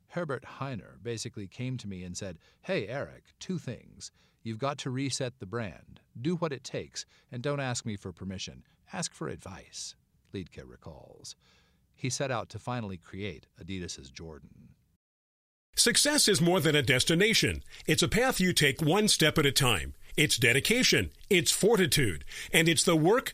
Herbert 0.10 0.46
Hainer 0.60 1.02
basically 1.02 1.48
came 1.48 1.78
to 1.78 1.88
me 1.88 2.04
and 2.04 2.16
said, 2.16 2.38
Hey, 2.62 2.88
Eric, 2.88 3.34
two 3.40 3.58
things. 3.58 4.12
You've 4.44 4.60
got 4.60 4.78
to 4.80 4.90
reset 4.90 5.40
the 5.40 5.46
brand. 5.46 6.02
Do 6.20 6.36
what 6.36 6.52
it 6.52 6.64
takes, 6.64 7.06
and 7.32 7.42
don't 7.42 7.60
ask 7.60 7.86
me 7.86 7.96
for 7.96 8.12
permission. 8.12 8.64
Ask 8.92 9.14
for 9.14 9.28
advice, 9.28 9.96
Liedtke 10.34 10.64
recalls. 10.66 11.36
He 11.96 12.10
set 12.10 12.32
out 12.32 12.50
to 12.50 12.60
finally 12.60 12.98
create 12.98 13.48
Adidas's 13.60 14.10
Jordan. 14.10 14.70
Success 15.76 16.28
is 16.28 16.40
more 16.40 16.60
than 16.60 16.76
a 16.76 16.84
destination. 16.84 17.64
It's 17.88 18.04
a 18.04 18.08
path 18.08 18.40
you 18.40 18.54
take 18.54 18.82
one 18.82 19.08
step 19.08 19.40
at 19.40 19.46
a 19.46 19.52
time. 19.52 19.96
It's 20.16 20.38
dedication, 20.38 21.12
it's 21.32 21.52
fortitude, 21.52 22.24
and 22.52 22.70
it's 22.70 22.84
the 22.84 22.96
work, 22.96 23.34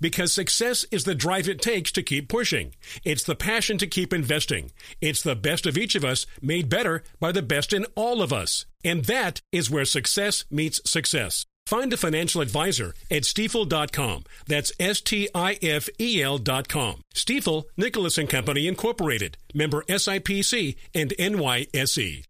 Because 0.00 0.32
success 0.32 0.84
is 0.90 1.04
the 1.04 1.14
drive 1.14 1.48
it 1.48 1.60
takes 1.60 1.92
to 1.92 2.02
keep 2.02 2.28
pushing. 2.28 2.74
It's 3.04 3.24
the 3.24 3.34
passion 3.34 3.78
to 3.78 3.86
keep 3.86 4.12
investing. 4.12 4.72
It's 5.00 5.22
the 5.22 5.36
best 5.36 5.66
of 5.66 5.76
each 5.76 5.94
of 5.94 6.04
us 6.04 6.26
made 6.40 6.68
better 6.68 7.02
by 7.20 7.32
the 7.32 7.42
best 7.42 7.72
in 7.72 7.86
all 7.94 8.22
of 8.22 8.32
us. 8.32 8.66
And 8.84 9.04
that 9.06 9.40
is 9.52 9.70
where 9.70 9.84
success 9.84 10.44
meets 10.50 10.80
success. 10.88 11.46
Find 11.66 11.92
a 11.92 11.96
financial 11.96 12.40
advisor 12.40 12.94
at 13.10 13.22
stifel.com. 13.22 14.24
That's 14.46 14.72
S 14.78 15.00
T 15.00 15.28
I 15.34 15.58
F 15.60 15.88
E 15.98 16.22
L.com. 16.22 17.02
Stifel, 17.12 17.64
Nicolaus 17.76 18.18
and 18.18 18.28
Company 18.28 18.68
Incorporated, 18.68 19.36
member 19.52 19.82
SIPC 19.88 20.76
and 20.94 21.10
NYSE. 21.18 22.22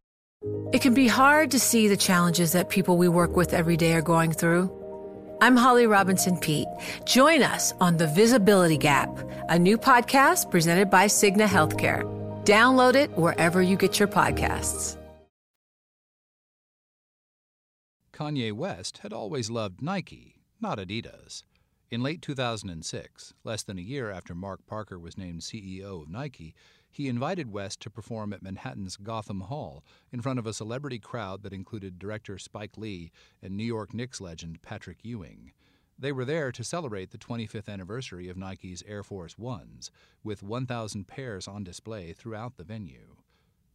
It 0.72 0.80
can 0.80 0.94
be 0.94 1.08
hard 1.08 1.50
to 1.50 1.58
see 1.58 1.88
the 1.88 1.96
challenges 1.96 2.52
that 2.52 2.70
people 2.70 2.96
we 2.96 3.08
work 3.08 3.36
with 3.36 3.52
every 3.52 3.76
day 3.76 3.92
are 3.94 4.02
going 4.02 4.32
through. 4.32 4.85
I'm 5.38 5.54
Holly 5.54 5.86
Robinson 5.86 6.38
Peete. 6.38 6.68
Join 7.04 7.42
us 7.42 7.74
on 7.78 7.98
The 7.98 8.06
Visibility 8.06 8.78
Gap, 8.78 9.10
a 9.50 9.58
new 9.58 9.76
podcast 9.76 10.50
presented 10.50 10.88
by 10.88 11.06
Cigna 11.06 11.46
Healthcare. 11.46 12.04
Download 12.44 12.94
it 12.94 13.10
wherever 13.18 13.60
you 13.60 13.76
get 13.76 13.98
your 13.98 14.08
podcasts. 14.08 14.96
Kanye 18.14 18.50
West 18.50 18.98
had 18.98 19.12
always 19.12 19.50
loved 19.50 19.82
Nike, 19.82 20.36
not 20.58 20.78
Adidas. 20.78 21.42
In 21.90 22.02
late 22.02 22.22
2006, 22.22 23.34
less 23.44 23.62
than 23.62 23.78
a 23.78 23.82
year 23.82 24.10
after 24.10 24.34
Mark 24.34 24.66
Parker 24.66 24.98
was 24.98 25.18
named 25.18 25.42
CEO 25.42 26.02
of 26.02 26.08
Nike, 26.08 26.54
he 26.96 27.08
invited 27.08 27.52
West 27.52 27.80
to 27.80 27.90
perform 27.90 28.32
at 28.32 28.42
Manhattan's 28.42 28.96
Gotham 28.96 29.42
Hall 29.42 29.84
in 30.10 30.22
front 30.22 30.38
of 30.38 30.46
a 30.46 30.54
celebrity 30.54 30.98
crowd 30.98 31.42
that 31.42 31.52
included 31.52 31.98
director 31.98 32.38
Spike 32.38 32.78
Lee 32.78 33.12
and 33.42 33.54
New 33.54 33.64
York 33.64 33.92
Knicks 33.92 34.18
legend 34.18 34.62
Patrick 34.62 35.04
Ewing. 35.04 35.52
They 35.98 36.10
were 36.10 36.24
there 36.24 36.50
to 36.50 36.64
celebrate 36.64 37.10
the 37.10 37.18
25th 37.18 37.68
anniversary 37.68 38.30
of 38.30 38.38
Nike's 38.38 38.82
Air 38.88 39.02
Force 39.02 39.36
Ones, 39.36 39.90
with 40.24 40.42
1,000 40.42 41.06
pairs 41.06 41.46
on 41.46 41.64
display 41.64 42.14
throughout 42.14 42.56
the 42.56 42.64
venue. 42.64 43.16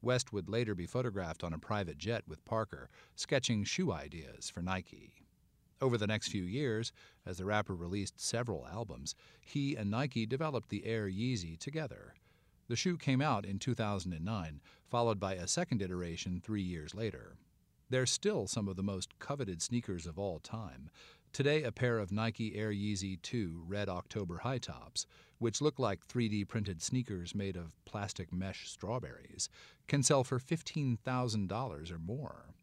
West 0.01 0.33
would 0.33 0.49
later 0.49 0.73
be 0.73 0.87
photographed 0.87 1.43
on 1.43 1.53
a 1.53 1.59
private 1.59 1.99
jet 1.99 2.23
with 2.27 2.43
Parker, 2.43 2.89
sketching 3.15 3.63
shoe 3.63 3.91
ideas 3.91 4.49
for 4.49 4.63
Nike. 4.63 5.13
Over 5.79 5.95
the 5.99 6.07
next 6.07 6.29
few 6.29 6.43
years, 6.43 6.91
as 7.23 7.37
the 7.37 7.45
rapper 7.45 7.75
released 7.75 8.19
several 8.19 8.65
albums, 8.65 9.13
he 9.45 9.75
and 9.75 9.91
Nike 9.91 10.25
developed 10.25 10.69
the 10.69 10.87
Air 10.87 11.07
Yeezy 11.07 11.59
together. 11.59 12.15
The 12.71 12.77
shoe 12.77 12.95
came 12.95 13.21
out 13.21 13.45
in 13.45 13.59
2009, 13.59 14.61
followed 14.87 15.19
by 15.19 15.33
a 15.33 15.45
second 15.45 15.81
iteration 15.81 16.39
three 16.39 16.61
years 16.61 16.95
later. 16.95 17.35
They're 17.89 18.05
still 18.05 18.47
some 18.47 18.69
of 18.69 18.77
the 18.77 18.81
most 18.81 19.19
coveted 19.19 19.61
sneakers 19.61 20.05
of 20.05 20.17
all 20.17 20.39
time. 20.39 20.89
Today, 21.33 21.63
a 21.63 21.73
pair 21.73 21.99
of 21.99 22.13
Nike 22.13 22.55
Air 22.55 22.71
Yeezy 22.71 23.21
2 23.23 23.65
Red 23.67 23.89
October 23.89 24.37
high 24.37 24.57
tops, 24.57 25.05
which 25.37 25.59
look 25.59 25.79
like 25.79 26.07
3D 26.07 26.47
printed 26.47 26.81
sneakers 26.81 27.35
made 27.35 27.57
of 27.57 27.75
plastic 27.83 28.31
mesh 28.31 28.69
strawberries, 28.69 29.49
can 29.89 30.01
sell 30.01 30.23
for 30.23 30.39
$15,000 30.39 31.91
or 31.91 31.99
more. 31.99 32.53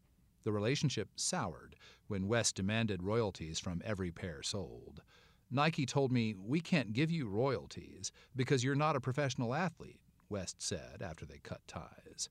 The 0.43 0.51
relationship 0.51 1.09
soured 1.17 1.75
when 2.07 2.27
West 2.27 2.55
demanded 2.55 3.03
royalties 3.03 3.59
from 3.59 3.83
every 3.85 4.09
pair 4.09 4.41
sold. 4.41 5.03
Nike 5.51 5.85
told 5.85 6.11
me, 6.11 6.35
We 6.35 6.59
can't 6.59 6.93
give 6.93 7.09
you 7.09 7.27
royalties 7.27 8.11
because 8.35 8.63
you're 8.63 8.75
not 8.75 8.95
a 8.95 9.01
professional 9.01 9.55
athlete, 9.55 9.99
West 10.29 10.61
said 10.61 11.01
after 11.01 11.25
they 11.25 11.39
cut 11.39 11.61
ties. 11.67 12.29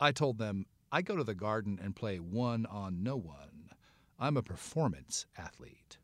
I 0.00 0.10
told 0.12 0.38
them, 0.38 0.66
I 0.90 1.02
go 1.02 1.16
to 1.16 1.24
the 1.24 1.34
garden 1.34 1.78
and 1.82 1.94
play 1.94 2.18
one 2.18 2.66
on 2.66 3.02
no 3.02 3.16
one. 3.16 3.70
I'm 4.18 4.36
a 4.36 4.42
performance 4.42 5.26
athlete. 5.36 5.98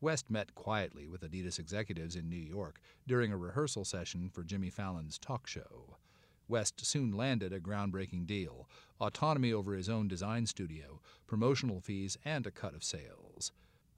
West 0.00 0.30
met 0.30 0.54
quietly 0.54 1.08
with 1.08 1.22
Adidas 1.22 1.58
executives 1.58 2.16
in 2.16 2.28
New 2.28 2.36
York 2.36 2.80
during 3.06 3.32
a 3.32 3.36
rehearsal 3.36 3.84
session 3.84 4.30
for 4.30 4.44
Jimmy 4.44 4.70
Fallon's 4.70 5.18
talk 5.18 5.46
show. 5.46 5.96
West 6.48 6.84
soon 6.84 7.12
landed 7.12 7.52
a 7.52 7.60
groundbreaking 7.60 8.26
deal 8.26 8.68
autonomy 9.00 9.52
over 9.52 9.74
his 9.74 9.88
own 9.88 10.08
design 10.08 10.46
studio, 10.46 11.00
promotional 11.26 11.80
fees, 11.80 12.16
and 12.24 12.46
a 12.46 12.50
cut 12.50 12.74
of 12.74 12.84
sales. 12.84 13.52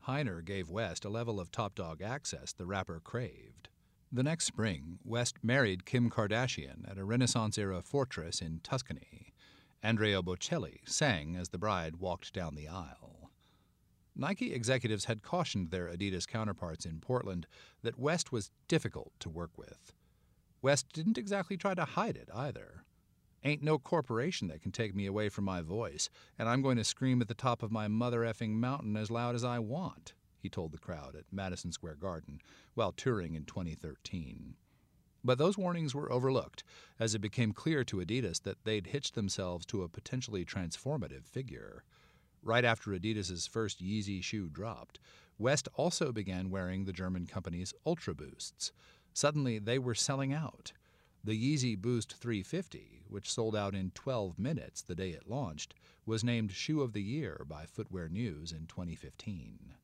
Hainer 0.06 0.44
gave 0.44 0.68
West 0.68 1.04
a 1.04 1.08
level 1.08 1.38
of 1.38 1.50
top 1.50 1.74
dog 1.74 2.02
access 2.02 2.52
the 2.52 2.66
rapper 2.66 3.00
craved. 3.02 3.68
The 4.10 4.22
next 4.22 4.46
spring, 4.46 4.98
West 5.04 5.36
married 5.42 5.86
Kim 5.86 6.10
Kardashian 6.10 6.90
at 6.90 6.98
a 6.98 7.04
Renaissance 7.04 7.56
era 7.56 7.80
fortress 7.82 8.42
in 8.42 8.60
Tuscany. 8.62 9.32
Andrea 9.82 10.20
Bocelli 10.22 10.80
sang 10.84 11.36
as 11.36 11.48
the 11.48 11.58
bride 11.58 11.96
walked 11.96 12.32
down 12.32 12.54
the 12.54 12.68
aisle. 12.68 13.30
Nike 14.14 14.52
executives 14.52 15.06
had 15.06 15.22
cautioned 15.22 15.70
their 15.70 15.88
Adidas 15.88 16.26
counterparts 16.26 16.84
in 16.84 17.00
Portland 17.00 17.46
that 17.82 17.98
West 17.98 18.30
was 18.30 18.50
difficult 18.68 19.12
to 19.20 19.30
work 19.30 19.56
with. 19.56 19.94
West 20.60 20.92
didn't 20.92 21.18
exactly 21.18 21.56
try 21.56 21.74
to 21.74 21.84
hide 21.84 22.16
it 22.16 22.28
either. 22.34 22.84
Ain't 23.44 23.62
no 23.62 23.78
corporation 23.78 24.48
that 24.48 24.62
can 24.62 24.70
take 24.70 24.94
me 24.94 25.06
away 25.06 25.28
from 25.28 25.44
my 25.44 25.62
voice, 25.62 26.08
and 26.38 26.48
I'm 26.48 26.62
going 26.62 26.76
to 26.76 26.84
scream 26.84 27.20
at 27.20 27.28
the 27.28 27.34
top 27.34 27.62
of 27.62 27.72
my 27.72 27.88
mother 27.88 28.20
effing 28.20 28.50
mountain 28.50 28.96
as 28.96 29.10
loud 29.10 29.34
as 29.34 29.42
I 29.42 29.58
want, 29.58 30.14
he 30.38 30.48
told 30.48 30.72
the 30.72 30.78
crowd 30.78 31.16
at 31.16 31.24
Madison 31.32 31.72
Square 31.72 31.96
Garden 31.96 32.40
while 32.74 32.92
touring 32.92 33.34
in 33.34 33.44
2013. 33.44 34.54
But 35.24 35.38
those 35.38 35.58
warnings 35.58 35.94
were 35.94 36.10
overlooked 36.10 36.62
as 36.98 37.14
it 37.14 37.20
became 37.20 37.52
clear 37.52 37.84
to 37.84 37.98
Adidas 37.98 38.42
that 38.42 38.64
they'd 38.64 38.88
hitched 38.88 39.14
themselves 39.14 39.66
to 39.66 39.82
a 39.82 39.88
potentially 39.88 40.44
transformative 40.44 41.24
figure. 41.24 41.84
Right 42.42 42.64
after 42.64 42.90
Adidas's 42.90 43.46
first 43.46 43.82
Yeezy 43.82 44.22
shoe 44.22 44.48
dropped, 44.48 44.98
West 45.38 45.68
also 45.74 46.12
began 46.12 46.50
wearing 46.50 46.84
the 46.84 46.92
German 46.92 47.26
company's 47.26 47.74
Ultra 47.86 48.14
Boosts. 48.14 48.72
Suddenly, 49.12 49.58
they 49.58 49.78
were 49.78 49.94
selling 49.94 50.32
out. 50.32 50.72
The 51.24 51.38
Yeezy 51.38 51.80
Boost 51.80 52.14
350, 52.14 53.04
which 53.06 53.32
sold 53.32 53.54
out 53.54 53.76
in 53.76 53.92
12 53.92 54.40
minutes 54.40 54.82
the 54.82 54.96
day 54.96 55.10
it 55.10 55.28
launched, 55.28 55.72
was 56.04 56.24
named 56.24 56.50
Shoe 56.50 56.80
of 56.82 56.94
the 56.94 57.02
Year 57.02 57.46
by 57.46 57.64
Footwear 57.64 58.08
News 58.08 58.50
in 58.50 58.66
2015. 58.66 59.74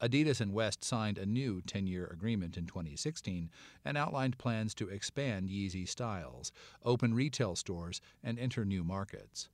Adidas 0.00 0.40
and 0.40 0.52
West 0.52 0.84
signed 0.84 1.18
a 1.18 1.26
new 1.26 1.60
10 1.60 1.88
year 1.88 2.06
agreement 2.06 2.56
in 2.56 2.66
2016 2.66 3.50
and 3.84 3.98
outlined 3.98 4.38
plans 4.38 4.72
to 4.76 4.88
expand 4.88 5.48
Yeezy 5.48 5.88
styles, 5.88 6.52
open 6.84 7.14
retail 7.14 7.56
stores, 7.56 8.00
and 8.22 8.38
enter 8.38 8.64
new 8.64 8.84
markets. 8.84 9.48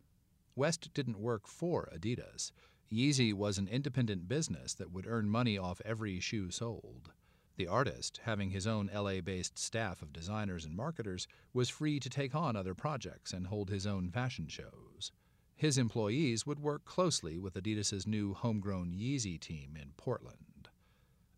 West 0.55 0.93
didn't 0.93 1.19
work 1.19 1.47
for 1.47 1.89
Adidas. 1.97 2.53
Yeezy 2.93 3.33
was 3.33 3.57
an 3.57 3.69
independent 3.69 4.29
business 4.29 4.75
that 4.75 4.93
would 4.93 5.07
earn 5.07 5.31
money 5.31 5.57
off 5.57 5.81
every 5.83 6.21
shoe 6.21 6.51
sold. 6.51 7.13
The 7.57 7.67
artist, 7.67 8.21
having 8.25 8.51
his 8.51 8.67
own 8.67 8.91
LA 8.95 9.21
based 9.23 9.59
staff 9.59 10.03
of 10.03 10.13
designers 10.13 10.67
and 10.67 10.77
marketers, 10.77 11.27
was 11.55 11.71
free 11.71 11.99
to 12.01 12.11
take 12.11 12.35
on 12.35 12.55
other 12.55 12.75
projects 12.75 13.33
and 13.33 13.47
hold 13.47 13.71
his 13.71 13.87
own 13.87 14.11
fashion 14.11 14.47
shows. 14.47 15.11
His 15.55 15.79
employees 15.79 16.47
would 16.47 16.59
work 16.59 16.85
closely 16.85 17.39
with 17.39 17.55
Adidas's 17.57 18.07
new 18.07 18.35
homegrown 18.35 18.93
Yeezy 18.93 19.41
team 19.41 19.75
in 19.81 19.93
Portland. 19.97 20.69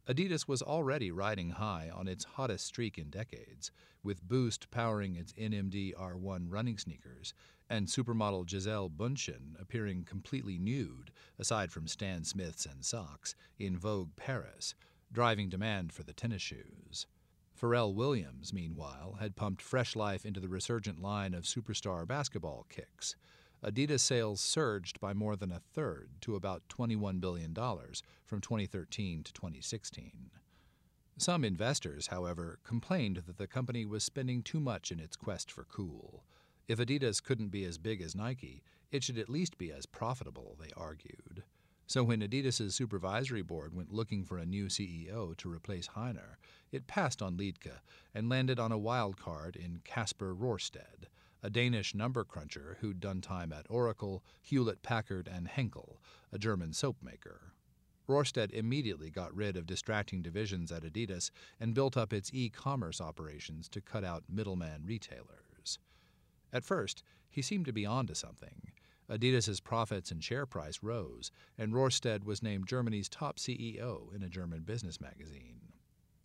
Adidas 0.09 0.49
was 0.49 0.61
already 0.63 1.13
riding 1.13 1.51
high 1.51 1.89
on 1.89 2.09
its 2.09 2.25
hottest 2.25 2.67
streak 2.67 2.99
in 2.99 3.11
decades, 3.11 3.71
with 4.03 4.27
Boost 4.27 4.71
powering 4.73 5.15
its 5.15 5.33
NMD 5.35 5.95
R1 5.95 6.47
running 6.49 6.79
sneakers 6.79 7.33
and 7.71 7.87
supermodel 7.87 8.47
Gisele 8.47 8.91
Bündchen 8.91 9.61
appearing 9.61 10.05
completely 10.05 10.59
nude, 10.59 11.13
aside 11.39 11.71
from 11.71 11.87
Stan 11.87 12.25
Smiths 12.25 12.67
and 12.67 12.85
socks, 12.85 13.35
in 13.59 13.77
Vogue 13.77 14.17
Paris, 14.17 14.75
driving 15.13 15.49
demand 15.49 15.93
for 15.93 16.03
the 16.03 16.13
tennis 16.13 16.43
shoes. 16.43 17.07
Pharrell 17.61 17.95
Williams, 17.95 18.53
meanwhile, 18.53 19.17
had 19.19 19.35
pumped 19.35 19.63
fresh 19.63 19.97
life 19.97 20.25
into 20.25 20.39
the 20.39 20.49
resurgent 20.49 21.01
line 21.01 21.35
of 21.35 21.45
superstar 21.45 22.07
basketball 22.07 22.67
kicks. 22.69 23.17
Adidas 23.65 24.01
sales 24.01 24.41
surged 24.41 25.01
by 25.01 25.13
more 25.13 25.35
than 25.35 25.51
a 25.51 25.59
third 25.59 26.11
to 26.21 26.37
about 26.37 26.63
$21 26.69 27.21
billion 27.21 27.53
from 27.53 28.41
2013 28.41 29.25
to 29.25 29.33
2016. 29.33 30.31
Some 31.17 31.45
investors, 31.45 32.07
however, 32.07 32.61
complained 32.63 33.23
that 33.27 33.39
the 33.39 33.49
company 33.49 33.85
was 33.85 34.05
spending 34.05 34.45
too 34.45 34.61
much 34.61 34.93
in 34.93 35.01
its 35.01 35.17
quest 35.17 35.51
for 35.51 35.65
cool. 35.65 36.23
If 36.69 36.79
Adidas 36.79 37.21
couldn't 37.21 37.49
be 37.49 37.65
as 37.65 37.79
big 37.79 38.01
as 38.01 38.15
Nike, 38.15 38.63
it 38.93 39.03
should 39.03 39.19
at 39.19 39.29
least 39.29 39.59
be 39.59 39.73
as 39.73 39.87
profitable, 39.87 40.57
they 40.61 40.71
argued. 40.77 41.43
So 41.89 42.05
when 42.05 42.21
Adidas's 42.21 42.75
supervisory 42.75 43.41
board 43.41 43.75
went 43.75 43.95
looking 43.95 44.23
for 44.23 44.37
a 44.37 44.45
new 44.45 44.67
CEO 44.67 45.35
to 45.39 45.51
replace 45.51 45.89
Hainer, 45.97 46.37
it 46.71 46.87
passed 46.87 47.23
on 47.23 47.39
Liedtke 47.39 47.81
and 48.15 48.29
landed 48.29 48.61
on 48.61 48.71
a 48.71 48.77
wild 48.77 49.19
card 49.19 49.57
in 49.57 49.81
Kasper 49.85 50.35
Rorsted, 50.35 51.09
a 51.43 51.49
Danish 51.49 51.95
number 51.95 52.25
cruncher 52.25 52.77
who'd 52.83 53.01
done 53.01 53.23
time 53.23 53.55
at 53.55 53.65
Oracle, 53.71 54.23
Hewlett 54.43 54.83
Packard, 54.83 55.31
and 55.33 55.49
Henkel, 55.49 56.03
a 56.31 56.39
German 56.39 56.75
soap 56.75 56.99
maker. 57.03 57.55
Rorsted 58.07 58.53
immediately 58.53 59.09
got 59.09 59.35
rid 59.35 59.57
of 59.57 59.65
distracting 59.65 60.21
divisions 60.21 60.71
at 60.71 60.83
Adidas 60.83 61.31
and 61.59 61.73
built 61.73 61.97
up 61.97 62.13
its 62.13 62.31
e 62.35 62.51
commerce 62.51 63.01
operations 63.01 63.67
to 63.71 63.81
cut 63.81 64.05
out 64.05 64.25
middleman 64.29 64.83
retailers. 64.85 65.79
At 66.53 66.67
first, 66.67 67.03
he 67.31 67.41
seemed 67.41 67.65
to 67.65 67.73
be 67.73 67.87
onto 67.87 68.13
something. 68.13 68.73
Adidas's 69.11 69.61
profits 69.61 70.11
and 70.11 70.23
share 70.23 70.45
price 70.45 70.81
rose, 70.83 71.31
and 71.57 71.73
Rorsted 71.73 72.25
was 72.25 72.43
named 72.43 72.67
Germany's 72.67 73.09
top 73.09 73.39
CEO 73.39 74.15
in 74.15 74.23
a 74.23 74.29
German 74.29 74.61
business 74.61 75.01
magazine. 75.01 75.61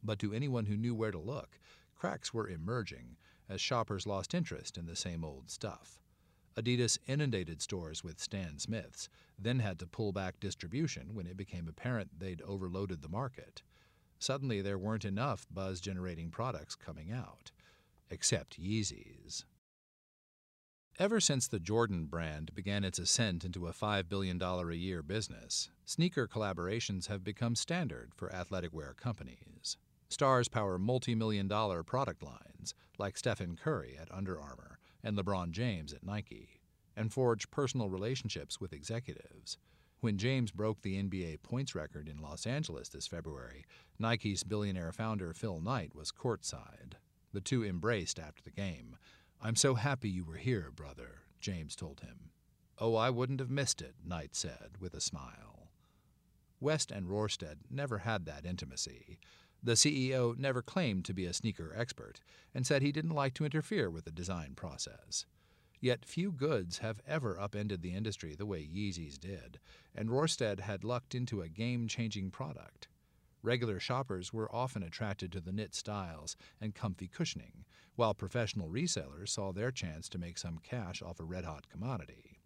But 0.03 0.19
to 0.19 0.33
anyone 0.33 0.65
who 0.65 0.75
knew 0.75 0.93
where 0.93 1.11
to 1.11 1.19
look, 1.19 1.59
cracks 1.95 2.33
were 2.33 2.49
emerging 2.49 3.15
as 3.47 3.61
shoppers 3.61 4.05
lost 4.05 4.33
interest 4.33 4.77
in 4.77 4.85
the 4.85 4.95
same 4.95 5.23
old 5.23 5.49
stuff. 5.49 5.99
Adidas 6.55 6.99
inundated 7.07 7.61
stores 7.61 8.03
with 8.03 8.19
Stan 8.19 8.59
Smiths, 8.59 9.09
then 9.39 9.59
had 9.59 9.79
to 9.79 9.87
pull 9.87 10.11
back 10.11 10.39
distribution 10.39 11.15
when 11.15 11.25
it 11.25 11.37
became 11.37 11.67
apparent 11.67 12.19
they'd 12.19 12.41
overloaded 12.43 13.01
the 13.01 13.09
market. 13.09 13.63
Suddenly, 14.19 14.61
there 14.61 14.77
weren't 14.77 15.05
enough 15.05 15.47
buzz 15.51 15.81
generating 15.81 16.29
products 16.29 16.75
coming 16.75 17.11
out, 17.11 17.51
except 18.09 18.61
Yeezys. 18.61 19.45
Ever 20.99 21.19
since 21.19 21.47
the 21.47 21.59
Jordan 21.59 22.05
brand 22.05 22.53
began 22.53 22.83
its 22.83 22.99
ascent 22.99 23.43
into 23.43 23.65
a 23.65 23.73
$5 23.73 24.07
billion 24.07 24.39
a 24.39 24.73
year 24.73 25.01
business, 25.01 25.71
sneaker 25.85 26.27
collaborations 26.27 27.07
have 27.07 27.23
become 27.23 27.55
standard 27.55 28.11
for 28.13 28.31
athletic 28.31 28.71
wear 28.71 28.93
companies. 28.93 29.77
Stars 30.09 30.47
power 30.47 30.77
multi 30.77 31.15
million 31.15 31.47
dollar 31.47 31.81
product 31.81 32.21
lines, 32.21 32.75
like 32.99 33.17
Stephen 33.17 33.55
Curry 33.55 33.97
at 33.99 34.13
Under 34.13 34.39
Armour 34.39 34.77
and 35.03 35.17
LeBron 35.17 35.49
James 35.49 35.93
at 35.93 36.05
Nike, 36.05 36.61
and 36.95 37.11
forge 37.11 37.49
personal 37.49 37.89
relationships 37.89 38.61
with 38.61 38.71
executives. 38.71 39.57
When 40.01 40.19
James 40.19 40.51
broke 40.51 40.83
the 40.83 41.01
NBA 41.01 41.41
points 41.41 41.73
record 41.73 42.07
in 42.07 42.21
Los 42.21 42.45
Angeles 42.45 42.89
this 42.89 43.07
February, 43.07 43.65
Nike's 43.97 44.43
billionaire 44.43 44.91
founder 44.91 45.33
Phil 45.33 45.59
Knight 45.59 45.95
was 45.95 46.11
courtside. 46.11 46.93
The 47.31 47.41
two 47.41 47.65
embraced 47.65 48.19
after 48.19 48.43
the 48.43 48.51
game, 48.51 48.97
I'm 49.45 49.57
so 49.57 49.75
happy 49.75 50.09
you 50.09 50.23
were 50.23 50.37
here, 50.37 50.71
brother, 50.73 51.23
James 51.41 51.75
told 51.75 51.99
him. 51.99 52.29
Oh, 52.77 52.95
I 52.95 53.09
wouldn't 53.09 53.41
have 53.41 53.49
missed 53.49 53.81
it, 53.81 53.93
Knight 54.01 54.35
said, 54.35 54.77
with 54.79 54.93
a 54.93 55.01
smile. 55.01 55.67
West 56.61 56.91
and 56.91 57.09
Rorsted 57.09 57.59
never 57.69 57.97
had 57.99 58.25
that 58.25 58.45
intimacy. 58.45 59.19
The 59.61 59.73
CEO 59.73 60.37
never 60.37 60.61
claimed 60.61 61.03
to 61.05 61.13
be 61.13 61.25
a 61.25 61.33
sneaker 61.33 61.73
expert 61.75 62.21
and 62.55 62.65
said 62.65 62.81
he 62.81 62.93
didn't 62.93 63.11
like 63.11 63.33
to 63.33 63.43
interfere 63.43 63.91
with 63.91 64.05
the 64.05 64.11
design 64.11 64.53
process. 64.55 65.25
Yet 65.81 66.05
few 66.05 66.31
goods 66.31 66.77
have 66.77 67.01
ever 67.05 67.37
upended 67.37 67.81
the 67.81 67.93
industry 67.93 68.35
the 68.35 68.45
way 68.45 68.65
Yeezys 68.65 69.19
did, 69.19 69.59
and 69.93 70.09
Rorsted 70.09 70.61
had 70.61 70.85
lucked 70.85 71.13
into 71.13 71.41
a 71.41 71.49
game 71.49 71.89
changing 71.89 72.31
product. 72.31 72.87
Regular 73.41 73.81
shoppers 73.81 74.31
were 74.31 74.53
often 74.55 74.83
attracted 74.83 75.33
to 75.33 75.41
the 75.41 75.51
knit 75.51 75.75
styles 75.75 76.37
and 76.61 76.73
comfy 76.73 77.09
cushioning, 77.09 77.65
while 77.95 78.13
professional 78.13 78.69
resellers 78.69 79.29
saw 79.29 79.51
their 79.51 79.71
chance 79.71 80.09
to 80.09 80.17
make 80.17 80.37
some 80.37 80.59
cash 80.59 81.01
off 81.01 81.19
a 81.19 81.23
red 81.23 81.45
hot 81.45 81.69
commodity. 81.69 82.39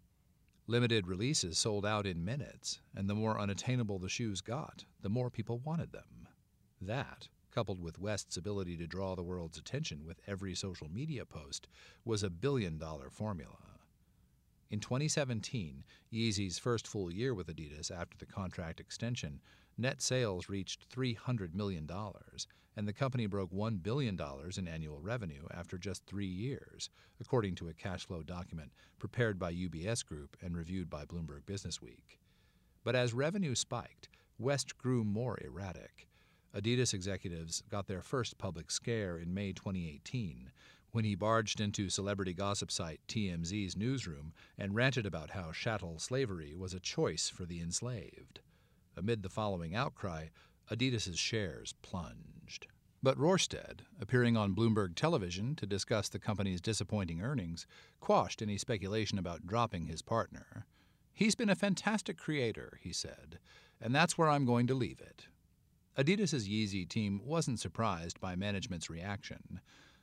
Limited 0.66 1.06
releases 1.06 1.58
sold 1.58 1.86
out 1.86 2.06
in 2.06 2.24
minutes, 2.24 2.80
and 2.94 3.08
the 3.08 3.14
more 3.14 3.40
unattainable 3.40 3.98
the 3.98 4.08
shoes 4.08 4.42
got, 4.42 4.84
the 5.00 5.08
more 5.08 5.30
people 5.30 5.58
wanted 5.60 5.92
them. 5.92 6.28
That, 6.80 7.28
coupled 7.50 7.80
with 7.80 7.98
West's 7.98 8.36
ability 8.36 8.76
to 8.76 8.86
draw 8.86 9.14
the 9.14 9.22
world's 9.22 9.56
attention 9.56 10.04
with 10.04 10.20
every 10.26 10.54
social 10.54 10.90
media 10.90 11.24
post, 11.24 11.68
was 12.04 12.22
a 12.22 12.30
billion 12.30 12.76
dollar 12.76 13.08
formula. 13.08 13.78
In 14.70 14.80
2017, 14.80 15.82
Yeezy's 16.12 16.58
first 16.58 16.86
full 16.86 17.10
year 17.10 17.32
with 17.32 17.46
Adidas 17.46 17.90
after 17.90 18.18
the 18.18 18.26
contract 18.26 18.80
extension, 18.80 19.40
net 19.78 20.02
sales 20.02 20.48
reached 20.48 20.88
$300 20.94 21.54
million, 21.54 21.88
and 22.76 22.86
the 22.86 22.92
company 22.92 23.26
broke 23.26 23.52
$1 23.52 23.82
billion 23.82 24.18
in 24.56 24.68
annual 24.68 25.00
revenue 25.00 25.46
after 25.52 25.78
just 25.78 26.04
three 26.04 26.26
years, 26.26 26.90
according 27.20 27.54
to 27.54 27.68
a 27.68 27.74
cash 27.74 28.06
flow 28.06 28.22
document 28.22 28.72
prepared 28.98 29.38
by 29.38 29.52
UBS 29.52 30.04
Group 30.04 30.36
and 30.42 30.56
reviewed 30.56 30.90
by 30.90 31.04
Bloomberg 31.04 31.42
Businessweek. 31.46 32.18
But 32.84 32.96
as 32.96 33.14
revenue 33.14 33.54
spiked, 33.54 34.08
West 34.38 34.78
grew 34.78 35.04
more 35.04 35.38
erratic. 35.44 36.08
Adidas 36.54 36.94
executives 36.94 37.62
got 37.68 37.86
their 37.86 38.02
first 38.02 38.38
public 38.38 38.70
scare 38.70 39.18
in 39.18 39.34
May 39.34 39.52
2018 39.52 40.50
when 40.92 41.04
he 41.04 41.14
barged 41.14 41.60
into 41.60 41.90
celebrity 41.90 42.32
gossip 42.32 42.70
site 42.70 43.00
TMZ's 43.08 43.76
newsroom 43.76 44.32
and 44.56 44.74
ranted 44.74 45.04
about 45.04 45.30
how 45.30 45.52
chattel 45.52 45.98
slavery 45.98 46.54
was 46.54 46.72
a 46.72 46.80
choice 46.80 47.28
for 47.28 47.44
the 47.44 47.60
enslaved. 47.60 48.40
Amid 48.98 49.22
the 49.22 49.28
following 49.28 49.76
outcry, 49.76 50.26
Adidas's 50.72 51.20
shares 51.20 51.72
plunged. 51.82 52.66
But 53.00 53.16
Rorsted, 53.16 53.82
appearing 54.00 54.36
on 54.36 54.56
Bloomberg 54.56 54.96
television 54.96 55.54
to 55.54 55.66
discuss 55.66 56.08
the 56.08 56.18
company's 56.18 56.60
disappointing 56.60 57.22
earnings, 57.22 57.64
quashed 58.00 58.42
any 58.42 58.58
speculation 58.58 59.16
about 59.16 59.46
dropping 59.46 59.86
his 59.86 60.02
partner. 60.02 60.66
He's 61.12 61.36
been 61.36 61.48
a 61.48 61.54
fantastic 61.54 62.18
creator, 62.18 62.80
he 62.82 62.92
said, 62.92 63.38
and 63.80 63.94
that's 63.94 64.18
where 64.18 64.28
I'm 64.28 64.44
going 64.44 64.66
to 64.66 64.74
leave 64.74 65.00
it. 65.00 65.28
Adidas's 65.96 66.48
Yeezy 66.48 66.88
team 66.88 67.20
wasn't 67.24 67.60
surprised 67.60 68.20
by 68.20 68.34
management's 68.34 68.90
reaction. 68.90 69.60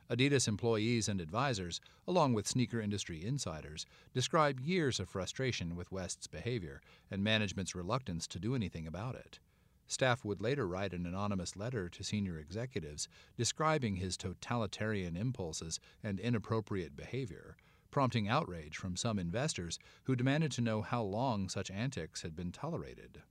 Adidas 0.08 0.46
employees 0.46 1.08
and 1.08 1.20
advisors, 1.20 1.80
along 2.06 2.32
with 2.32 2.46
sneaker 2.46 2.80
industry 2.80 3.24
insiders, 3.24 3.86
describe 4.14 4.60
years 4.60 5.00
of 5.00 5.08
frustration 5.08 5.74
with 5.74 5.90
West's 5.90 6.26
behavior 6.26 6.80
and 7.10 7.24
management's 7.24 7.74
reluctance 7.74 8.26
to 8.28 8.38
do 8.38 8.54
anything 8.54 8.86
about 8.86 9.16
it. 9.16 9.40
Staff 9.88 10.24
would 10.24 10.40
later 10.40 10.66
write 10.66 10.92
an 10.92 11.06
anonymous 11.06 11.56
letter 11.56 11.88
to 11.88 12.04
senior 12.04 12.38
executives 12.38 13.08
describing 13.36 13.96
his 13.96 14.16
totalitarian 14.16 15.16
impulses 15.16 15.80
and 16.02 16.18
inappropriate 16.18 16.96
behavior, 16.96 17.56
prompting 17.90 18.28
outrage 18.28 18.76
from 18.76 18.96
some 18.96 19.18
investors 19.18 19.78
who 20.04 20.16
demanded 20.16 20.52
to 20.52 20.60
know 20.60 20.82
how 20.82 21.02
long 21.02 21.48
such 21.48 21.70
antics 21.70 22.22
had 22.22 22.34
been 22.34 22.52
tolerated. 22.52 23.22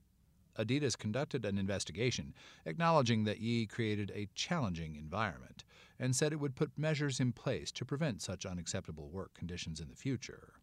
Adidas 0.58 0.96
conducted 0.96 1.44
an 1.44 1.58
investigation, 1.58 2.34
acknowledging 2.64 3.24
that 3.24 3.40
Ye 3.40 3.66
created 3.66 4.10
a 4.14 4.28
challenging 4.34 4.96
environment, 4.96 5.64
and 5.98 6.14
said 6.14 6.32
it 6.32 6.40
would 6.40 6.56
put 6.56 6.78
measures 6.78 7.20
in 7.20 7.32
place 7.32 7.70
to 7.72 7.84
prevent 7.84 8.22
such 8.22 8.46
unacceptable 8.46 9.08
work 9.08 9.34
conditions 9.34 9.80
in 9.80 9.88
the 9.88 9.96
future. 9.96 10.54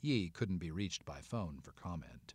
Ye 0.00 0.28
couldn't 0.28 0.58
be 0.58 0.70
reached 0.70 1.04
by 1.04 1.20
phone 1.20 1.60
for 1.62 1.72
comment. 1.72 2.34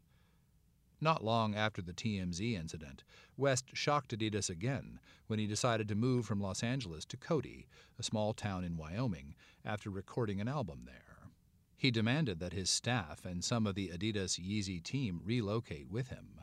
Not 0.99 1.23
long 1.23 1.53
after 1.53 1.81
the 1.81 1.93
TMZ 1.93 2.53
incident, 2.53 3.03
West 3.35 3.65
shocked 3.73 4.17
Adidas 4.17 4.49
again 4.49 4.99
when 5.27 5.37
he 5.37 5.45
decided 5.45 5.87
to 5.89 5.95
move 5.95 6.25
from 6.25 6.41
Los 6.41 6.63
Angeles 6.63 7.05
to 7.05 7.17
Cody, 7.17 7.67
a 7.99 8.03
small 8.03 8.33
town 8.33 8.63
in 8.63 8.77
Wyoming, 8.77 9.35
after 9.63 9.91
recording 9.91 10.41
an 10.41 10.47
album 10.47 10.83
there. 10.85 11.29
He 11.75 11.91
demanded 11.91 12.39
that 12.39 12.53
his 12.53 12.71
staff 12.71 13.23
and 13.25 13.43
some 13.43 13.67
of 13.67 13.75
the 13.75 13.89
Adidas 13.89 14.39
Yeezy 14.39 14.81
team 14.81 15.21
relocate 15.23 15.91
with 15.91 16.07
him. 16.07 16.41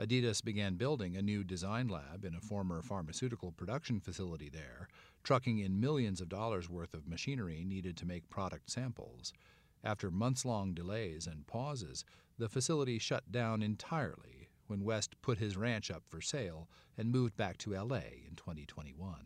Adidas 0.00 0.44
began 0.44 0.76
building 0.76 1.16
a 1.16 1.22
new 1.22 1.42
design 1.42 1.88
lab 1.88 2.24
in 2.24 2.34
a 2.34 2.40
former 2.40 2.82
pharmaceutical 2.82 3.50
production 3.50 3.98
facility 3.98 4.48
there, 4.48 4.86
trucking 5.24 5.58
in 5.58 5.80
millions 5.80 6.20
of 6.20 6.28
dollars 6.28 6.70
worth 6.70 6.94
of 6.94 7.08
machinery 7.08 7.64
needed 7.64 7.96
to 7.96 8.06
make 8.06 8.30
product 8.30 8.70
samples. 8.70 9.32
After 9.82 10.10
months 10.10 10.44
long 10.44 10.72
delays 10.72 11.26
and 11.26 11.46
pauses, 11.48 12.04
the 12.38 12.48
facility 12.48 12.98
shut 12.98 13.32
down 13.32 13.62
entirely 13.62 14.48
when 14.68 14.84
West 14.84 15.20
put 15.20 15.38
his 15.38 15.56
ranch 15.56 15.90
up 15.90 16.04
for 16.06 16.20
sale 16.20 16.68
and 16.96 17.10
moved 17.10 17.36
back 17.36 17.58
to 17.58 17.72
LA 17.72 18.02
in 18.28 18.36
2021. 18.36 19.16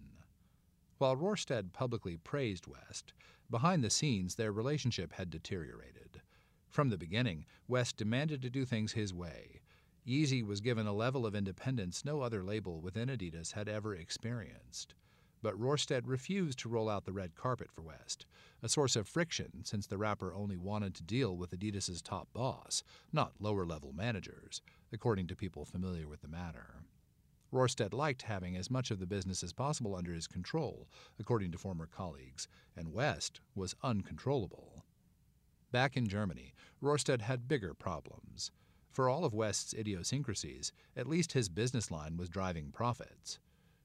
While 0.99 1.17
Rorsted 1.17 1.73
publicly 1.73 2.17
praised 2.17 2.67
West, 2.67 3.13
behind 3.51 3.83
the 3.83 3.91
scenes 3.91 4.37
their 4.37 4.53
relationship 4.53 5.13
had 5.15 5.31
deteriorated. 5.31 6.23
From 6.69 6.91
the 6.91 6.97
beginning, 6.97 7.45
West 7.67 7.97
demanded 7.97 8.41
to 8.43 8.51
do 8.51 8.65
things 8.65 8.93
his 8.93 9.13
way. 9.13 9.62
Yeezy 10.07 10.43
was 10.45 10.61
given 10.61 10.87
a 10.87 10.93
level 10.93 11.25
of 11.25 11.35
independence 11.35 12.05
no 12.05 12.23
other 12.23 12.43
label 12.43 12.81
within 12.81 13.09
Adidas 13.09 13.53
had 13.53 13.69
ever 13.69 13.95
experienced. 13.95 14.95
But 15.43 15.59
Rorsted 15.59 16.09
refused 16.09 16.59
to 16.61 16.69
roll 16.69 16.89
out 16.89 17.05
the 17.05 17.13
red 17.13 17.35
carpet 17.37 17.71
for 17.71 17.83
West, 17.83 18.27
a 18.63 18.69
source 18.69 18.97
of 18.97 19.09
friction 19.09 19.65
since 19.65 19.87
the 19.87 19.99
rapper 19.99 20.35
only 20.35 20.57
wanted 20.57 20.95
to 20.97 21.03
deal 21.03 21.37
with 21.37 21.53
Adidas's 21.53 22.03
top 22.03 22.29
boss, 22.33 22.83
not 23.13 23.35
lower 23.41 23.65
level 23.65 23.93
managers, 23.93 24.61
according 24.93 25.29
to 25.29 25.37
people 25.37 25.65
familiar 25.65 26.09
with 26.09 26.23
the 26.23 26.29
matter. 26.29 26.83
Rorsted 27.53 27.93
liked 27.93 28.23
having 28.23 28.57
as 28.57 28.71
much 28.71 28.91
of 28.91 28.99
the 28.99 29.07
business 29.07 29.43
as 29.45 29.53
possible 29.53 29.95
under 29.95 30.13
his 30.13 30.27
control, 30.27 30.89
according 31.19 31.53
to 31.53 31.59
former 31.59 31.87
colleagues, 31.87 32.49
and 32.77 32.93
West 32.93 33.41
was 33.55 33.77
uncontrollable. 33.83 34.85
Back 35.71 35.97
in 35.97 36.09
Germany, 36.09 36.55
Rorsted 36.81 37.23
had 37.23 37.49
bigger 37.49 37.75
problems. 37.75 38.51
For 38.93 39.09
all 39.09 39.25
of 39.25 39.33
West's 39.33 39.73
idiosyncrasies, 39.73 40.71
at 40.95 41.07
least 41.07 41.33
his 41.33 41.49
business 41.49 41.91
line 41.91 42.19
was 42.19 42.29
driving 42.29 42.71
profits. 42.71 43.39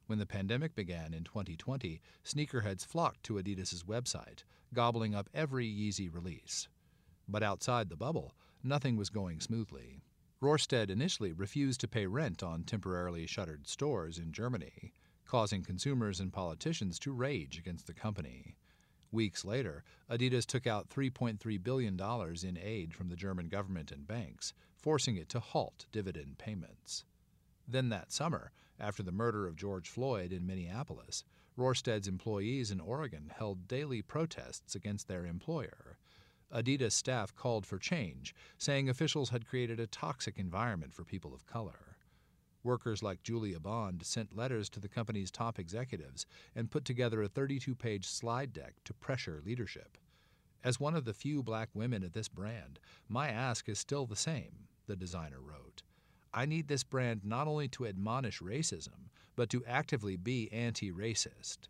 When 0.05 0.19
the 0.19 0.25
pandemic 0.25 0.75
began 0.75 1.13
in 1.13 1.23
2020, 1.23 2.01
sneakerheads 2.25 2.85
flocked 2.85 3.23
to 3.23 3.37
Adidas's 3.37 3.83
website, 3.83 4.43
gobbling 4.73 5.15
up 5.15 5.29
every 5.33 5.65
Yeezy 5.65 6.13
release. 6.13 6.67
But 7.25 7.41
outside 7.41 7.87
the 7.87 7.95
bubble, 7.95 8.35
nothing 8.61 8.97
was 8.97 9.09
going 9.09 9.39
smoothly. 9.39 10.01
Rorsted 10.41 10.91
initially 10.91 11.31
refused 11.31 11.79
to 11.81 11.87
pay 11.87 12.05
rent 12.05 12.43
on 12.43 12.65
temporarily 12.65 13.25
shuttered 13.27 13.65
stores 13.65 14.17
in 14.17 14.33
Germany, 14.33 14.91
causing 15.25 15.63
consumers 15.63 16.19
and 16.19 16.33
politicians 16.33 16.99
to 16.99 17.13
rage 17.13 17.57
against 17.57 17.87
the 17.87 17.93
company. 17.93 18.57
Weeks 19.11 19.45
later, 19.45 19.83
Adidas 20.09 20.45
took 20.45 20.67
out 20.67 20.89
$3.3 20.89 21.63
billion 21.63 21.99
in 21.99 22.57
aid 22.57 22.93
from 22.93 23.09
the 23.09 23.15
German 23.15 23.47
government 23.47 23.91
and 23.91 24.07
banks, 24.07 24.53
forcing 24.75 25.15
it 25.15 25.29
to 25.29 25.39
halt 25.39 25.85
dividend 25.91 26.37
payments. 26.37 27.05
Then 27.67 27.89
that 27.89 28.11
summer, 28.11 28.51
after 28.79 29.03
the 29.03 29.11
murder 29.11 29.47
of 29.47 29.55
George 29.55 29.89
Floyd 29.89 30.31
in 30.31 30.45
Minneapolis, 30.45 31.23
Rorsted's 31.55 32.07
employees 32.07 32.69
in 32.69 32.79
Oregon 32.79 33.31
held 33.35 33.67
daily 33.67 34.01
protests 34.01 34.75
against 34.75 35.07
their 35.07 35.25
employer, 35.25 35.97
Adidas 36.53 36.93
staff 36.93 37.35
called 37.35 37.65
for 37.65 37.77
change, 37.77 38.33
saying 38.57 38.87
officials 38.87 39.29
had 39.31 39.47
created 39.47 39.79
a 39.79 39.87
toxic 39.87 40.37
environment 40.37 40.93
for 40.93 41.03
people 41.03 41.33
of 41.33 41.45
color. 41.45 41.86
Workers 42.63 43.03
like 43.03 43.23
Julia 43.23 43.59
Bond 43.59 44.05
sent 44.05 44.35
letters 44.35 44.69
to 44.71 44.79
the 44.79 44.89
company's 44.89 45.31
top 45.31 45.59
executives 45.59 46.25
and 46.55 46.71
put 46.71 46.85
together 46.85 47.21
a 47.21 47.27
32 47.27 47.75
page 47.75 48.07
slide 48.07 48.53
deck 48.53 48.75
to 48.85 48.93
pressure 48.93 49.41
leadership. 49.45 49.97
As 50.63 50.79
one 50.79 50.95
of 50.95 51.05
the 51.05 51.13
few 51.13 51.43
black 51.43 51.69
women 51.73 52.03
at 52.03 52.13
this 52.13 52.27
brand, 52.27 52.79
my 53.07 53.29
ask 53.29 53.69
is 53.69 53.79
still 53.79 54.05
the 54.05 54.15
same, 54.15 54.67
the 54.87 54.95
designer 54.95 55.39
wrote. 55.39 55.83
I 56.33 56.45
need 56.45 56.67
this 56.67 56.83
brand 56.83 57.21
not 57.23 57.47
only 57.47 57.67
to 57.69 57.87
admonish 57.87 58.39
racism, 58.41 59.09
but 59.35 59.49
to 59.51 59.65
actively 59.65 60.17
be 60.17 60.51
anti 60.51 60.91
racist. 60.91 61.69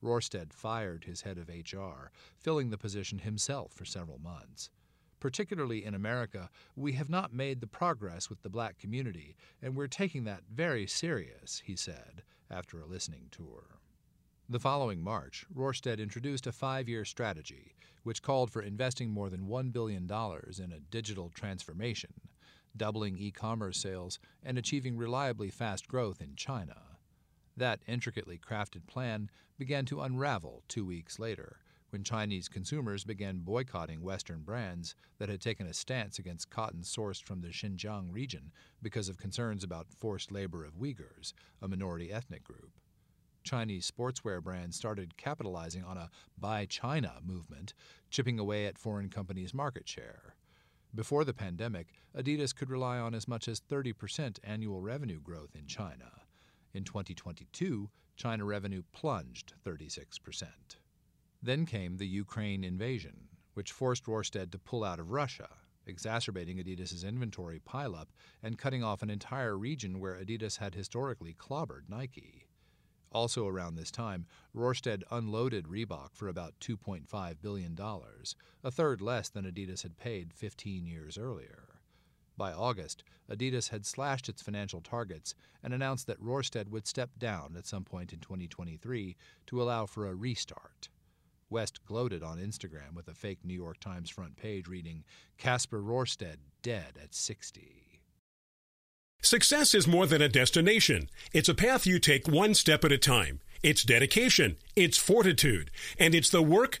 Rorsted 0.00 0.54
fired 0.54 1.04
his 1.04 1.22
head 1.22 1.36
of 1.36 1.48
HR, 1.48 2.10
filling 2.38 2.70
the 2.70 2.78
position 2.78 3.18
himself 3.18 3.72
for 3.72 3.84
several 3.84 4.18
months. 4.18 4.70
Particularly 5.20 5.84
in 5.84 5.94
America, 5.94 6.48
we 6.74 6.92
have 6.92 7.10
not 7.10 7.34
made 7.34 7.60
the 7.60 7.66
progress 7.66 8.30
with 8.30 8.40
the 8.40 8.48
black 8.48 8.78
community, 8.78 9.36
and 9.60 9.76
we're 9.76 9.86
taking 9.86 10.24
that 10.24 10.44
very 10.50 10.86
serious, 10.86 11.62
he 11.66 11.76
said, 11.76 12.22
after 12.50 12.80
a 12.80 12.86
listening 12.86 13.28
tour. 13.30 13.78
The 14.48 14.58
following 14.58 15.02
March, 15.02 15.44
Rorsted 15.54 16.00
introduced 16.00 16.46
a 16.46 16.52
five 16.52 16.88
year 16.88 17.04
strategy, 17.04 17.74
which 18.02 18.22
called 18.22 18.50
for 18.50 18.62
investing 18.62 19.10
more 19.10 19.28
than 19.28 19.46
$1 19.46 19.72
billion 19.72 20.04
in 20.10 20.72
a 20.72 20.80
digital 20.90 21.28
transformation, 21.28 22.14
doubling 22.74 23.18
e 23.18 23.30
commerce 23.30 23.76
sales, 23.76 24.18
and 24.42 24.56
achieving 24.56 24.96
reliably 24.96 25.50
fast 25.50 25.86
growth 25.86 26.22
in 26.22 26.34
China. 26.34 26.80
That 27.58 27.80
intricately 27.86 28.38
crafted 28.38 28.86
plan 28.86 29.30
began 29.58 29.84
to 29.86 30.00
unravel 30.00 30.62
two 30.66 30.86
weeks 30.86 31.18
later 31.18 31.58
when 31.90 32.04
Chinese 32.04 32.48
consumers 32.48 33.04
began 33.04 33.40
boycotting 33.40 34.02
Western 34.02 34.40
brands 34.42 34.94
that 35.18 35.28
had 35.28 35.40
taken 35.40 35.66
a 35.66 35.74
stance 35.74 36.18
against 36.18 36.50
cotton 36.50 36.82
sourced 36.82 37.22
from 37.22 37.40
the 37.40 37.48
Xinjiang 37.48 38.08
region 38.10 38.52
because 38.80 39.08
of 39.08 39.18
concerns 39.18 39.62
about 39.62 39.92
forced 39.92 40.32
labor 40.32 40.64
of 40.64 40.78
Uyghurs, 40.78 41.32
a 41.60 41.68
minority 41.68 42.12
ethnic 42.12 42.44
group. 42.44 42.72
Chinese 43.42 43.90
sportswear 43.90 44.42
brands 44.42 44.76
started 44.76 45.16
capitalizing 45.16 45.84
on 45.84 45.96
a 45.96 46.10
Buy 46.38 46.66
China 46.66 47.14
movement, 47.24 47.74
chipping 48.10 48.38
away 48.38 48.66
at 48.66 48.78
foreign 48.78 49.08
companies' 49.08 49.54
market 49.54 49.88
share. 49.88 50.36
Before 50.94 51.24
the 51.24 51.32
pandemic, 51.32 51.94
Adidas 52.16 52.54
could 52.54 52.70
rely 52.70 52.98
on 52.98 53.14
as 53.14 53.28
much 53.28 53.48
as 53.48 53.60
30% 53.60 54.38
annual 54.42 54.80
revenue 54.80 55.20
growth 55.20 55.54
in 55.54 55.66
China. 55.66 56.10
In 56.74 56.84
2022, 56.84 57.90
China 58.16 58.44
revenue 58.44 58.82
plunged 58.92 59.54
36%. 59.64 60.44
Then 61.42 61.64
came 61.64 61.96
the 61.96 62.06
Ukraine 62.06 62.64
invasion, 62.64 63.28
which 63.54 63.72
forced 63.72 64.06
Rorsted 64.06 64.52
to 64.52 64.58
pull 64.58 64.84
out 64.84 65.00
of 65.00 65.10
Russia, 65.10 65.48
exacerbating 65.86 66.58
Adidas's 66.58 67.02
inventory 67.02 67.58
pileup 67.58 68.08
and 68.42 68.58
cutting 68.58 68.84
off 68.84 69.02
an 69.02 69.08
entire 69.08 69.56
region 69.56 70.00
where 70.00 70.14
Adidas 70.16 70.58
had 70.58 70.74
historically 70.74 71.32
clobbered 71.32 71.88
Nike. 71.88 72.46
Also 73.12 73.46
around 73.46 73.74
this 73.74 73.90
time, 73.90 74.26
Rorsted 74.52 75.02
unloaded 75.10 75.66
Reebok 75.66 76.14
for 76.14 76.28
about 76.28 76.54
$2.5 76.60 77.36
billion, 77.40 77.76
a 78.62 78.70
third 78.70 79.00
less 79.00 79.28
than 79.28 79.44
Adidas 79.44 79.82
had 79.82 79.96
paid 79.96 80.32
15 80.32 80.86
years 80.86 81.18
earlier. 81.18 81.80
By 82.36 82.52
August, 82.52 83.02
Adidas 83.28 83.70
had 83.70 83.84
slashed 83.84 84.28
its 84.28 84.42
financial 84.42 84.80
targets 84.80 85.34
and 85.62 85.74
announced 85.74 86.06
that 86.06 86.20
Rorsted 86.20 86.70
would 86.70 86.86
step 86.86 87.10
down 87.18 87.54
at 87.56 87.66
some 87.66 87.84
point 87.84 88.12
in 88.12 88.20
2023 88.20 89.16
to 89.46 89.62
allow 89.62 89.86
for 89.86 90.06
a 90.06 90.14
restart. 90.14 90.88
West 91.50 91.84
gloated 91.84 92.22
on 92.22 92.38
Instagram 92.38 92.94
with 92.94 93.08
a 93.08 93.14
fake 93.14 93.40
New 93.44 93.54
York 93.54 93.80
Times 93.80 94.08
front 94.08 94.36
page 94.36 94.68
reading, 94.68 95.04
Kasper 95.36 95.82
Rorsted 95.82 96.38
dead 96.62 96.98
at 97.02 97.14
60. 97.14 97.90
Success 99.22 99.74
is 99.74 99.86
more 99.86 100.06
than 100.06 100.22
a 100.22 100.28
destination. 100.28 101.10
It's 101.32 101.48
a 101.48 101.54
path 101.54 101.86
you 101.86 101.98
take 101.98 102.26
one 102.26 102.54
step 102.54 102.84
at 102.84 102.92
a 102.92 102.98
time. 102.98 103.40
It's 103.62 103.82
dedication, 103.82 104.56
it's 104.74 104.96
fortitude, 104.96 105.70
and 105.98 106.14
it's 106.14 106.30
the 106.30 106.40
work, 106.40 106.80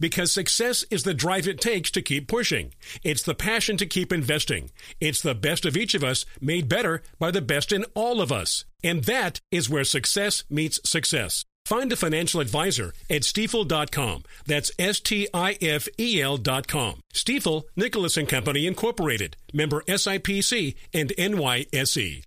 Because 0.00 0.32
success 0.32 0.84
is 0.90 1.02
the 1.02 1.14
drive 1.14 1.48
it 1.48 1.60
takes 1.60 1.90
to 1.92 2.02
keep 2.02 2.28
pushing. 2.28 2.72
It's 3.02 3.22
the 3.22 3.34
passion 3.34 3.76
to 3.78 3.86
keep 3.86 4.12
investing. 4.12 4.70
It's 5.00 5.20
the 5.20 5.34
best 5.34 5.64
of 5.64 5.76
each 5.76 5.94
of 5.94 6.04
us 6.04 6.26
made 6.40 6.68
better 6.68 7.02
by 7.18 7.30
the 7.30 7.42
best 7.42 7.72
in 7.72 7.84
all 7.94 8.20
of 8.20 8.32
us. 8.32 8.64
And 8.82 9.04
that 9.04 9.40
is 9.50 9.70
where 9.70 9.84
success 9.84 10.44
meets 10.48 10.80
success. 10.88 11.44
Find 11.66 11.90
a 11.92 11.96
financial 11.96 12.40
advisor 12.40 12.92
at 13.10 13.22
stifel.com. 13.22 14.22
That's 14.46 14.70
S 14.78 15.00
T 15.00 15.26
I 15.34 15.58
F 15.60 15.88
E 15.98 16.22
L.com. 16.22 17.00
Stifel, 17.12 17.64
Nicolaus 17.74 18.16
and 18.16 18.28
Company 18.28 18.68
Incorporated, 18.68 19.36
member 19.52 19.82
SIPC 19.88 20.76
and 20.94 21.10
NYSE. 21.18 22.22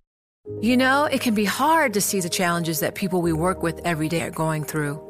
You 0.60 0.76
know, 0.76 1.04
it 1.04 1.22
can 1.22 1.34
be 1.34 1.46
hard 1.46 1.94
to 1.94 2.02
see 2.02 2.20
the 2.20 2.28
challenges 2.28 2.80
that 2.80 2.94
people 2.94 3.22
we 3.22 3.32
work 3.32 3.62
with 3.62 3.80
every 3.84 4.10
day 4.10 4.22
are 4.22 4.30
going 4.30 4.64
through. 4.64 5.09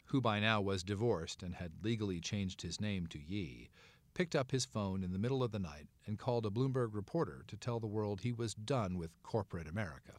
who 0.11 0.19
by 0.19 0.41
now 0.41 0.59
was 0.59 0.83
divorced 0.83 1.41
and 1.41 1.55
had 1.55 1.71
legally 1.83 2.19
changed 2.19 2.61
his 2.61 2.81
name 2.81 3.07
to 3.07 3.17
Ye, 3.17 3.69
picked 4.13 4.35
up 4.35 4.51
his 4.51 4.65
phone 4.65 5.03
in 5.03 5.13
the 5.13 5.19
middle 5.19 5.41
of 5.41 5.51
the 5.51 5.59
night 5.59 5.87
and 6.05 6.19
called 6.19 6.45
a 6.45 6.49
Bloomberg 6.49 6.93
reporter 6.93 7.45
to 7.47 7.55
tell 7.55 7.79
the 7.79 7.87
world 7.87 8.19
he 8.19 8.33
was 8.33 8.53
done 8.53 8.97
with 8.97 9.23
corporate 9.23 9.69
America. 9.69 10.13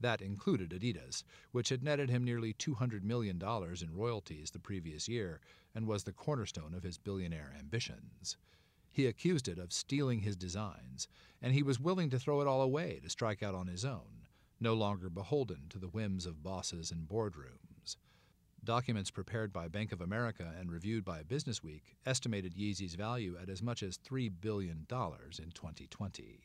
That 0.00 0.20
included 0.20 0.70
Adidas, 0.70 1.22
which 1.52 1.68
had 1.68 1.84
netted 1.84 2.10
him 2.10 2.24
nearly 2.24 2.52
$200 2.52 3.04
million 3.04 3.40
in 3.40 3.94
royalties 3.94 4.50
the 4.50 4.58
previous 4.58 5.08
year 5.08 5.40
and 5.72 5.86
was 5.86 6.02
the 6.02 6.12
cornerstone 6.12 6.74
of 6.74 6.82
his 6.82 6.98
billionaire 6.98 7.54
ambitions. 7.56 8.36
He 8.90 9.06
accused 9.06 9.46
it 9.46 9.58
of 9.58 9.72
stealing 9.72 10.22
his 10.22 10.34
designs, 10.34 11.06
and 11.40 11.52
he 11.52 11.62
was 11.62 11.78
willing 11.78 12.10
to 12.10 12.18
throw 12.18 12.40
it 12.40 12.48
all 12.48 12.60
away 12.60 12.98
to 13.04 13.08
strike 13.08 13.42
out 13.42 13.54
on 13.54 13.68
his 13.68 13.84
own 13.84 14.22
no 14.62 14.74
longer 14.74 15.10
beholden 15.10 15.66
to 15.68 15.78
the 15.78 15.88
whims 15.88 16.24
of 16.24 16.42
bosses 16.42 16.92
and 16.92 17.08
boardrooms. 17.08 17.71
Documents 18.64 19.10
prepared 19.10 19.52
by 19.52 19.66
Bank 19.66 19.90
of 19.90 20.00
America 20.00 20.52
and 20.56 20.70
reviewed 20.70 21.04
by 21.04 21.24
Businessweek 21.24 21.96
estimated 22.06 22.54
Yeezy's 22.54 22.94
value 22.94 23.36
at 23.40 23.48
as 23.48 23.60
much 23.60 23.82
as 23.82 23.98
$3 23.98 24.30
billion 24.40 24.86
in 24.88 25.50
2020. 25.50 26.40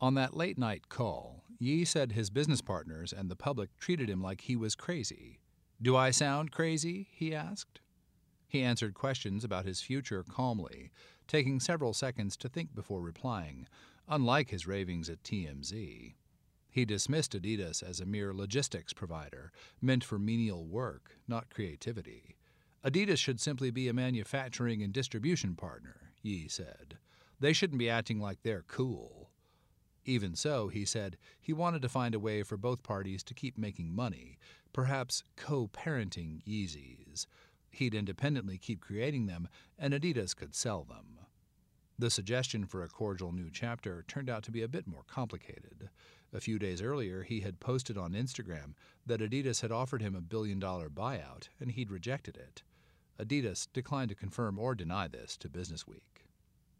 On 0.00 0.14
that 0.14 0.36
late 0.36 0.56
night 0.56 0.88
call, 0.88 1.42
Ye 1.58 1.84
said 1.84 2.12
his 2.12 2.30
business 2.30 2.60
partners 2.60 3.12
and 3.12 3.28
the 3.28 3.34
public 3.34 3.76
treated 3.78 4.08
him 4.08 4.22
like 4.22 4.42
he 4.42 4.54
was 4.54 4.76
crazy. 4.76 5.40
Do 5.80 5.96
I 5.96 6.12
sound 6.12 6.52
crazy? 6.52 7.08
he 7.12 7.34
asked. 7.34 7.80
He 8.46 8.62
answered 8.62 8.94
questions 8.94 9.42
about 9.42 9.64
his 9.64 9.80
future 9.80 10.22
calmly, 10.22 10.92
taking 11.26 11.58
several 11.58 11.92
seconds 11.92 12.36
to 12.36 12.48
think 12.48 12.72
before 12.72 13.00
replying, 13.00 13.66
unlike 14.08 14.50
his 14.50 14.66
ravings 14.66 15.08
at 15.10 15.24
TMZ. 15.24 16.14
He 16.72 16.86
dismissed 16.86 17.32
Adidas 17.32 17.82
as 17.82 18.00
a 18.00 18.06
mere 18.06 18.32
logistics 18.32 18.94
provider, 18.94 19.52
meant 19.82 20.02
for 20.02 20.18
menial 20.18 20.64
work, 20.64 21.18
not 21.28 21.50
creativity. 21.50 22.34
Adidas 22.82 23.18
should 23.18 23.40
simply 23.40 23.70
be 23.70 23.88
a 23.88 23.92
manufacturing 23.92 24.82
and 24.82 24.90
distribution 24.90 25.54
partner, 25.54 26.14
Ye 26.22 26.48
said. 26.48 26.96
They 27.38 27.52
shouldn't 27.52 27.78
be 27.78 27.90
acting 27.90 28.20
like 28.20 28.42
they're 28.42 28.64
cool. 28.66 29.28
Even 30.06 30.34
so, 30.34 30.68
he 30.68 30.86
said, 30.86 31.18
he 31.38 31.52
wanted 31.52 31.82
to 31.82 31.90
find 31.90 32.14
a 32.14 32.18
way 32.18 32.42
for 32.42 32.56
both 32.56 32.82
parties 32.82 33.22
to 33.24 33.34
keep 33.34 33.58
making 33.58 33.94
money, 33.94 34.38
perhaps 34.72 35.24
co 35.36 35.68
parenting 35.68 36.42
Yeezys. 36.44 37.26
He'd 37.70 37.94
independently 37.94 38.56
keep 38.56 38.80
creating 38.80 39.26
them, 39.26 39.46
and 39.78 39.92
Adidas 39.92 40.34
could 40.34 40.54
sell 40.54 40.84
them. 40.84 41.18
The 41.98 42.10
suggestion 42.10 42.64
for 42.64 42.82
a 42.82 42.88
cordial 42.88 43.30
new 43.30 43.50
chapter 43.52 44.04
turned 44.08 44.30
out 44.30 44.42
to 44.44 44.50
be 44.50 44.62
a 44.62 44.68
bit 44.68 44.86
more 44.86 45.04
complicated. 45.06 45.90
A 46.34 46.40
few 46.40 46.58
days 46.58 46.80
earlier, 46.80 47.24
he 47.24 47.40
had 47.40 47.60
posted 47.60 47.98
on 47.98 48.12
Instagram 48.12 48.72
that 49.04 49.20
Adidas 49.20 49.60
had 49.60 49.70
offered 49.70 50.00
him 50.00 50.14
a 50.14 50.22
billion 50.22 50.58
dollar 50.58 50.88
buyout, 50.88 51.50
and 51.60 51.70
he'd 51.70 51.90
rejected 51.90 52.38
it. 52.38 52.62
Adidas 53.18 53.68
declined 53.74 54.08
to 54.08 54.14
confirm 54.14 54.58
or 54.58 54.74
deny 54.74 55.08
this 55.08 55.36
to 55.36 55.50
Businessweek. 55.50 56.24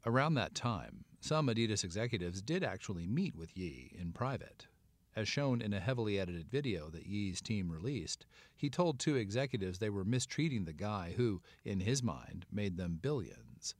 Around 0.06 0.34
that 0.34 0.54
time, 0.54 1.04
some 1.20 1.48
Adidas 1.48 1.84
executives 1.84 2.40
did 2.40 2.64
actually 2.64 3.06
meet 3.06 3.36
with 3.36 3.54
Ye 3.54 3.94
in 3.94 4.12
private. 4.12 4.68
As 5.14 5.28
shown 5.28 5.60
in 5.60 5.74
a 5.74 5.80
heavily 5.80 6.18
edited 6.18 6.48
video 6.48 6.88
that 6.88 7.06
Ye's 7.06 7.42
team 7.42 7.70
released, 7.70 8.24
he 8.56 8.70
told 8.70 8.98
two 8.98 9.16
executives 9.16 9.78
they 9.78 9.90
were 9.90 10.02
mistreating 10.02 10.64
the 10.64 10.72
guy 10.72 11.12
who, 11.18 11.42
in 11.62 11.80
his 11.80 12.02
mind, 12.02 12.46
made 12.50 12.78
them 12.78 12.98
billions. 13.02 13.74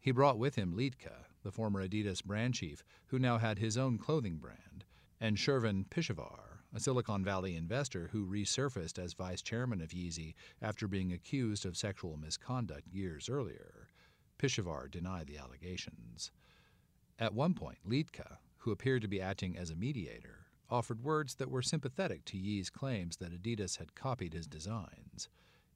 He 0.00 0.12
brought 0.12 0.38
with 0.38 0.54
him 0.54 0.72
Liedtke, 0.72 1.24
the 1.42 1.50
former 1.50 1.84
Adidas 1.84 2.22
brand 2.22 2.54
chief, 2.54 2.84
who 3.06 3.18
now 3.18 3.38
had 3.38 3.58
his 3.58 3.76
own 3.76 3.98
clothing 3.98 4.38
brand 4.38 4.84
and 5.20 5.36
Shervin 5.36 5.86
Pishevar, 5.88 6.60
a 6.74 6.80
Silicon 6.80 7.24
Valley 7.24 7.56
investor 7.56 8.08
who 8.12 8.26
resurfaced 8.26 8.98
as 8.98 9.14
vice 9.14 9.42
chairman 9.42 9.80
of 9.80 9.90
Yeezy 9.90 10.34
after 10.60 10.86
being 10.86 11.12
accused 11.12 11.64
of 11.64 11.76
sexual 11.76 12.16
misconduct 12.16 12.86
years 12.88 13.28
earlier. 13.28 13.88
Pishevar 14.38 14.90
denied 14.90 15.26
the 15.26 15.38
allegations. 15.38 16.30
At 17.18 17.34
one 17.34 17.54
point, 17.54 17.78
Liedtke, 17.88 18.36
who 18.58 18.70
appeared 18.70 19.02
to 19.02 19.08
be 19.08 19.20
acting 19.20 19.56
as 19.56 19.70
a 19.70 19.76
mediator, 19.76 20.46
offered 20.68 21.02
words 21.02 21.36
that 21.36 21.50
were 21.50 21.62
sympathetic 21.62 22.24
to 22.26 22.36
Ye's 22.36 22.68
claims 22.68 23.16
that 23.16 23.32
Adidas 23.32 23.78
had 23.78 23.94
copied 23.94 24.34
his 24.34 24.46
designs. 24.46 25.30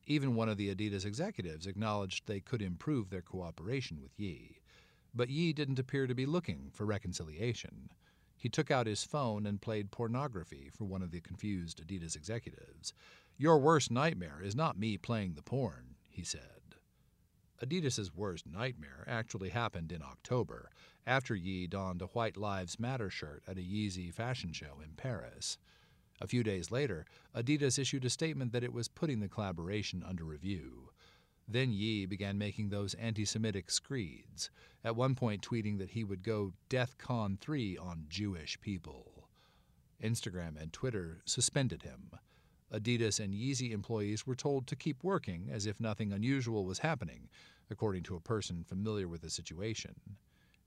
Even 0.07 0.35
one 0.35 0.49
of 0.49 0.57
the 0.59 0.75
Adidas 0.75 1.07
executives 1.07 1.67
acknowledged 1.67 2.27
they 2.27 2.41
could 2.41 2.61
improve 2.61 3.09
their 3.09 3.23
cooperation 3.23 4.01
with 4.03 4.19
Ye. 4.19 4.59
But 5.15 5.31
Ye 5.31 5.53
didn't 5.53 5.79
appear 5.79 6.07
to 6.07 6.15
be 6.15 6.27
looking 6.27 6.71
for 6.73 6.85
reconciliation. 6.85 7.91
He 8.41 8.49
took 8.49 8.71
out 8.71 8.87
his 8.87 9.05
phone 9.05 9.45
and 9.45 9.61
played 9.61 9.91
pornography 9.91 10.71
for 10.73 10.87
one 10.87 11.03
of 11.03 11.11
the 11.11 11.21
confused 11.21 11.87
Adidas 11.87 12.17
executives. 12.17 12.95
Your 13.37 13.59
worst 13.59 13.91
nightmare 13.91 14.41
is 14.43 14.57
not 14.57 14.79
me 14.79 14.97
playing 14.97 15.35
the 15.35 15.43
porn, 15.43 15.97
he 16.09 16.25
said. 16.25 16.77
Adidas's 17.63 18.17
worst 18.17 18.47
nightmare 18.47 19.05
actually 19.07 19.51
happened 19.51 19.93
in 19.93 20.01
October, 20.01 20.71
after 21.07 21.35
Ye 21.35 21.67
donned 21.67 22.01
a 22.01 22.07
White 22.07 22.39
Lives 22.39 22.81
Matter 22.81 23.11
shirt 23.11 23.43
at 23.47 23.59
a 23.59 23.61
Yeezy 23.61 24.11
fashion 24.11 24.55
show 24.55 24.81
in 24.83 24.95
Paris. 24.97 25.59
A 26.19 26.27
few 26.27 26.43
days 26.43 26.71
later, 26.71 27.05
Adidas 27.37 27.79
issued 27.79 28.07
a 28.07 28.11
statement 28.11 28.53
that 28.53 28.65
it 28.65 28.73
was 28.73 28.89
putting 28.89 29.21
the 29.21 29.29
collaboration 29.29 30.03
under 30.03 30.25
review. 30.25 30.93
Then 31.53 31.73
Ye 31.73 32.07
began 32.07 32.39
making 32.39 32.69
those 32.69 32.95
anti 32.95 33.25
Semitic 33.25 33.73
screeds, 33.73 34.51
at 34.85 34.95
one 34.95 35.17
point 35.17 35.43
tweeting 35.43 35.79
that 35.79 35.91
he 35.91 36.05
would 36.05 36.23
go 36.23 36.53
DEath 36.69 36.97
Con 36.97 37.39
3 37.41 37.77
on 37.77 38.07
Jewish 38.09 38.61
people. 38.61 39.29
Instagram 40.01 40.57
and 40.57 40.73
Twitter 40.73 41.23
suspended 41.25 41.83
him. 41.83 42.13
Adidas 42.73 43.19
and 43.19 43.35
Yeezy 43.35 43.73
employees 43.73 44.25
were 44.25 44.37
told 44.37 44.69
to 44.69 44.77
keep 44.77 45.03
working 45.03 45.49
as 45.51 45.67
if 45.67 45.81
nothing 45.81 46.13
unusual 46.13 46.65
was 46.65 46.79
happening, 46.79 47.29
according 47.69 48.05
to 48.05 48.15
a 48.15 48.21
person 48.21 48.63
familiar 48.63 49.09
with 49.09 49.23
the 49.23 49.29
situation. 49.29 49.97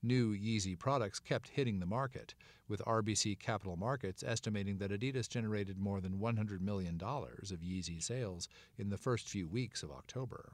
New 0.01 0.35
Yeezy 0.35 0.77
products 0.77 1.17
kept 1.17 1.47
hitting 1.47 1.79
the 1.79 1.85
market, 1.85 2.35
with 2.67 2.81
RBC 2.81 3.39
Capital 3.39 3.77
Markets 3.77 4.21
estimating 4.21 4.79
that 4.79 4.91
Adidas 4.91 5.29
generated 5.29 5.77
more 5.77 6.01
than 6.01 6.19
$100 6.19 6.59
million 6.59 6.99
of 7.01 7.61
Yeezy 7.61 8.03
sales 8.03 8.49
in 8.77 8.89
the 8.89 8.97
first 8.97 9.29
few 9.29 9.47
weeks 9.47 9.81
of 9.81 9.89
October. 9.89 10.51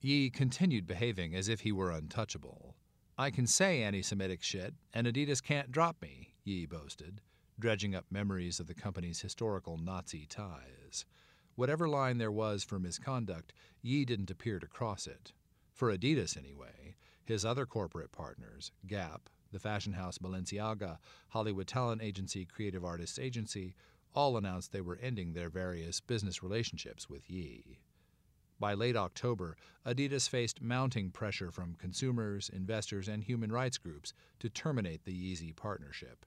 Ye 0.00 0.30
continued 0.30 0.86
behaving 0.86 1.34
as 1.34 1.48
if 1.48 1.60
he 1.60 1.72
were 1.72 1.90
untouchable. 1.90 2.76
I 3.18 3.30
can 3.30 3.46
say 3.46 3.82
anti 3.82 4.02
Semitic 4.02 4.42
shit, 4.42 4.74
and 4.92 5.06
Adidas 5.06 5.42
can't 5.42 5.72
drop 5.72 6.00
me, 6.02 6.34
Ye 6.44 6.66
boasted, 6.66 7.22
dredging 7.58 7.94
up 7.94 8.04
memories 8.10 8.60
of 8.60 8.66
the 8.66 8.74
company's 8.74 9.22
historical 9.22 9.78
Nazi 9.78 10.26
ties. 10.26 11.06
Whatever 11.54 11.88
line 11.88 12.18
there 12.18 12.30
was 12.30 12.62
for 12.62 12.78
misconduct, 12.78 13.54
Ye 13.80 14.04
didn't 14.04 14.30
appear 14.30 14.58
to 14.58 14.66
cross 14.66 15.06
it. 15.06 15.32
For 15.72 15.90
Adidas, 15.90 16.36
anyway, 16.36 16.96
his 17.24 17.46
other 17.46 17.64
corporate 17.64 18.12
partners, 18.12 18.72
Gap, 18.86 19.30
the 19.50 19.58
fashion 19.58 19.94
house 19.94 20.18
Balenciaga, 20.18 20.98
Hollywood 21.28 21.66
talent 21.66 22.02
agency 22.02 22.44
Creative 22.44 22.84
Artists 22.84 23.18
Agency, 23.18 23.74
all 24.14 24.36
announced 24.36 24.72
they 24.72 24.82
were 24.82 24.98
ending 25.00 25.32
their 25.32 25.48
various 25.48 26.00
business 26.00 26.42
relationships 26.42 27.08
with 27.08 27.30
Ye. 27.30 27.78
By 28.58 28.72
late 28.72 28.96
October, 28.96 29.56
Adidas 29.84 30.28
faced 30.28 30.62
mounting 30.62 31.10
pressure 31.10 31.50
from 31.50 31.74
consumers, 31.74 32.48
investors, 32.48 33.06
and 33.06 33.22
human 33.22 33.52
rights 33.52 33.76
groups 33.76 34.14
to 34.38 34.48
terminate 34.48 35.04
the 35.04 35.12
Yeezy 35.12 35.54
partnership. 35.54 36.24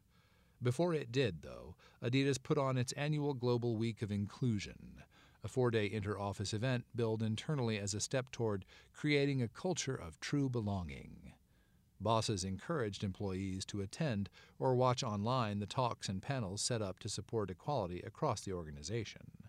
Before 0.62 0.94
it 0.94 1.12
did, 1.12 1.42
though, 1.42 1.76
Adidas 2.04 2.42
put 2.42 2.58
on 2.58 2.78
its 2.78 2.92
annual 2.92 3.34
Global 3.34 3.78
Week 3.78 4.04
of 4.04 4.12
Inclusion, 4.12 5.04
a 5.44 5.48
four 5.48 5.72
day 5.72 5.90
inter 5.90 6.20
office 6.20 6.54
event 6.54 6.86
billed 6.96 7.24
internally 7.24 7.80
as 7.80 7.96
a 7.96 8.00
step 8.00 8.30
toward 8.32 8.66
creating 8.94 9.42
a 9.42 9.48
culture 9.48 9.96
of 9.96 10.20
true 10.20 10.50
belonging. 10.50 11.34
Bosses 12.00 12.44
encouraged 12.44 13.04
employees 13.04 13.66
to 13.66 13.82
attend 13.82 14.30
or 14.60 14.76
watch 14.76 15.04
online 15.04 15.60
the 15.60 15.66
talks 15.66 16.08
and 16.08 16.22
panels 16.22 16.62
set 16.62 16.82
up 16.82 17.00
to 17.00 17.10
support 17.10 17.50
equality 17.50 18.02
across 18.02 18.42
the 18.42 18.54
organization. 18.54 19.49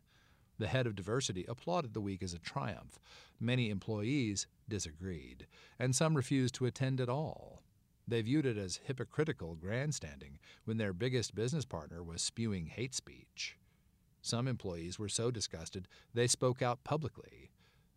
The 0.60 0.68
head 0.68 0.86
of 0.86 0.94
diversity 0.94 1.46
applauded 1.48 1.94
the 1.94 2.02
week 2.02 2.22
as 2.22 2.34
a 2.34 2.38
triumph. 2.38 2.98
Many 3.40 3.70
employees 3.70 4.46
disagreed, 4.68 5.46
and 5.78 5.96
some 5.96 6.14
refused 6.14 6.54
to 6.56 6.66
attend 6.66 7.00
at 7.00 7.08
all. 7.08 7.62
They 8.06 8.20
viewed 8.20 8.44
it 8.44 8.58
as 8.58 8.80
hypocritical 8.84 9.54
grandstanding 9.54 10.38
when 10.66 10.76
their 10.76 10.92
biggest 10.92 11.34
business 11.34 11.64
partner 11.64 12.02
was 12.02 12.20
spewing 12.20 12.66
hate 12.66 12.94
speech. 12.94 13.56
Some 14.20 14.46
employees 14.46 14.98
were 14.98 15.08
so 15.08 15.30
disgusted 15.30 15.88
they 16.12 16.26
spoke 16.26 16.60
out 16.60 16.84
publicly. 16.84 17.52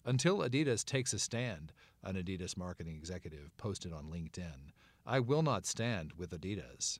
Until 0.06 0.38
Adidas 0.38 0.86
takes 0.86 1.12
a 1.12 1.20
stand, 1.20 1.74
an 2.02 2.16
Adidas 2.16 2.56
marketing 2.56 2.96
executive 2.96 3.52
posted 3.58 3.92
on 3.92 4.06
LinkedIn, 4.10 4.72
I 5.06 5.20
will 5.20 5.44
not 5.44 5.66
stand 5.66 6.14
with 6.14 6.32
Adidas. 6.32 7.00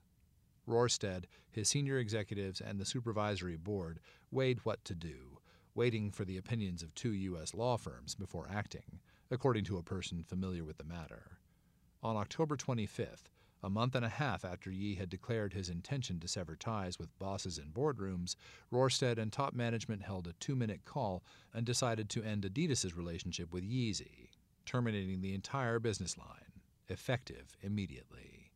Rorsted, 0.66 1.26
his 1.50 1.70
senior 1.70 1.98
executives, 1.98 2.60
and 2.60 2.78
the 2.78 2.84
supervisory 2.84 3.56
board 3.56 3.98
weighed 4.30 4.60
what 4.64 4.84
to 4.84 4.94
do, 4.94 5.38
waiting 5.74 6.10
for 6.10 6.24
the 6.24 6.36
opinions 6.36 6.82
of 6.82 6.94
two 6.94 7.12
U.S. 7.12 7.54
law 7.54 7.76
firms 7.76 8.14
before 8.14 8.48
acting, 8.52 9.00
according 9.30 9.64
to 9.64 9.78
a 9.78 9.82
person 9.82 10.22
familiar 10.22 10.64
with 10.64 10.78
the 10.78 10.84
matter. 10.84 11.38
On 12.02 12.16
October 12.16 12.56
25th, 12.56 13.30
a 13.62 13.70
month 13.70 13.94
and 13.94 14.04
a 14.04 14.10
half 14.10 14.44
after 14.44 14.70
Ye 14.70 14.96
had 14.96 15.08
declared 15.08 15.54
his 15.54 15.70
intention 15.70 16.20
to 16.20 16.28
sever 16.28 16.54
ties 16.54 16.98
with 16.98 17.18
bosses 17.18 17.56
in 17.56 17.70
boardrooms, 17.70 18.36
Rorsted 18.70 19.18
and 19.18 19.32
top 19.32 19.54
management 19.54 20.02
held 20.02 20.26
a 20.26 20.34
two 20.34 20.54
minute 20.54 20.84
call 20.84 21.24
and 21.54 21.64
decided 21.64 22.10
to 22.10 22.22
end 22.22 22.44
Adidas's 22.44 22.94
relationship 22.94 23.52
with 23.54 23.64
Yeezy, 23.64 24.28
terminating 24.66 25.22
the 25.22 25.32
entire 25.32 25.78
business 25.78 26.18
line, 26.18 26.60
effective 26.88 27.56
immediately. 27.62 28.50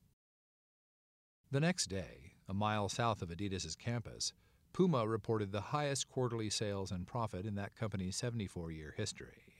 The 1.50 1.60
next 1.60 1.86
day, 1.86 2.32
a 2.46 2.52
mile 2.52 2.90
south 2.90 3.22
of 3.22 3.30
Adidas's 3.30 3.76
campus, 3.76 4.34
Puma 4.78 5.08
reported 5.08 5.50
the 5.50 5.60
highest 5.60 6.08
quarterly 6.08 6.48
sales 6.48 6.92
and 6.92 7.04
profit 7.04 7.44
in 7.44 7.56
that 7.56 7.74
company's 7.74 8.14
74 8.14 8.70
year 8.70 8.94
history. 8.96 9.56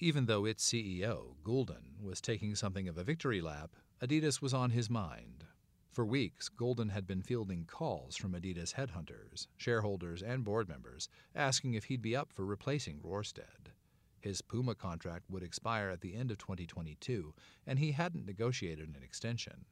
Even 0.00 0.26
though 0.26 0.44
its 0.44 0.68
CEO, 0.68 1.36
Gulden, 1.44 2.02
was 2.02 2.20
taking 2.20 2.56
something 2.56 2.88
of 2.88 2.98
a 2.98 3.04
victory 3.04 3.40
lap, 3.40 3.76
Adidas 4.02 4.42
was 4.42 4.52
on 4.52 4.70
his 4.70 4.90
mind. 4.90 5.44
For 5.92 6.04
weeks, 6.04 6.48
Gulden 6.48 6.90
had 6.90 7.06
been 7.06 7.22
fielding 7.22 7.64
calls 7.64 8.16
from 8.16 8.32
Adidas 8.32 8.74
headhunters, 8.74 9.46
shareholders, 9.56 10.20
and 10.20 10.42
board 10.42 10.68
members 10.68 11.08
asking 11.32 11.74
if 11.74 11.84
he'd 11.84 12.02
be 12.02 12.16
up 12.16 12.32
for 12.32 12.44
replacing 12.44 12.98
Rorsted. 13.04 13.70
His 14.18 14.42
Puma 14.42 14.74
contract 14.74 15.30
would 15.30 15.44
expire 15.44 15.90
at 15.90 16.00
the 16.00 16.16
end 16.16 16.32
of 16.32 16.38
2022, 16.38 17.34
and 17.68 17.78
he 17.78 17.92
hadn't 17.92 18.26
negotiated 18.26 18.88
an 18.88 19.04
extension. 19.04 19.66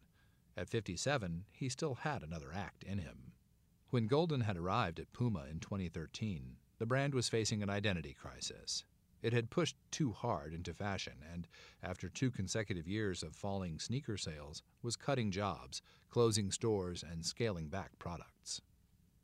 At 0.57 0.71
57, 0.71 1.47
he 1.51 1.69
still 1.69 1.95
had 1.95 2.23
another 2.23 2.53
act 2.55 2.85
in 2.85 2.99
him. 2.99 3.33
When 3.90 4.07
Gulden 4.07 4.42
had 4.42 4.59
arrived 4.59 5.01
at 5.01 5.14
Puma 5.14 5.46
in 5.51 5.61
2013, 5.61 6.57
the 6.77 6.85
brand 6.85 7.14
was 7.14 7.31
facing 7.31 7.62
an 7.62 7.70
identity 7.70 8.12
crisis. 8.12 8.85
It 9.22 9.33
had 9.33 9.48
pushed 9.48 9.77
too 9.90 10.12
hard 10.12 10.53
into 10.53 10.74
fashion 10.74 11.14
and, 11.33 11.48
after 11.83 12.11
two 12.11 12.31
consecutive 12.31 12.87
years 12.87 13.22
of 13.22 13.35
falling 13.35 13.79
sneaker 13.79 14.18
sales, 14.18 14.62
was 14.83 14.94
cutting 14.96 15.31
jobs, 15.31 15.81
closing 16.11 16.51
stores, 16.51 17.03
and 17.03 17.24
scaling 17.24 17.68
back 17.70 17.98
products. 17.98 18.61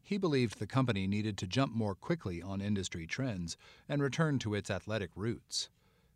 He 0.02 0.16
believed 0.16 0.58
the 0.58 0.66
company 0.66 1.06
needed 1.06 1.36
to 1.38 1.46
jump 1.46 1.74
more 1.74 1.94
quickly 1.94 2.40
on 2.40 2.62
industry 2.62 3.06
trends 3.06 3.58
and 3.86 4.00
return 4.00 4.38
to 4.38 4.54
its 4.54 4.70
athletic 4.70 5.10
roots. 5.14 5.68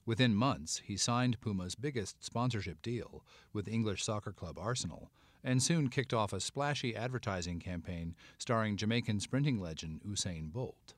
Within 0.06 0.34
months, 0.34 0.80
he 0.86 0.96
signed 0.96 1.38
Puma's 1.42 1.74
biggest 1.74 2.24
sponsorship 2.24 2.80
deal 2.80 3.22
with 3.52 3.68
English 3.68 4.02
soccer 4.02 4.32
club 4.32 4.58
Arsenal 4.58 5.10
and 5.42 5.62
soon 5.62 5.88
kicked 5.88 6.12
off 6.12 6.32
a 6.32 6.40
splashy 6.40 6.96
advertising 6.96 7.60
campaign 7.60 8.14
starring 8.38 8.76
Jamaican 8.76 9.20
sprinting 9.20 9.60
legend 9.60 10.00
Usain 10.06 10.52
Bolt. 10.52 10.94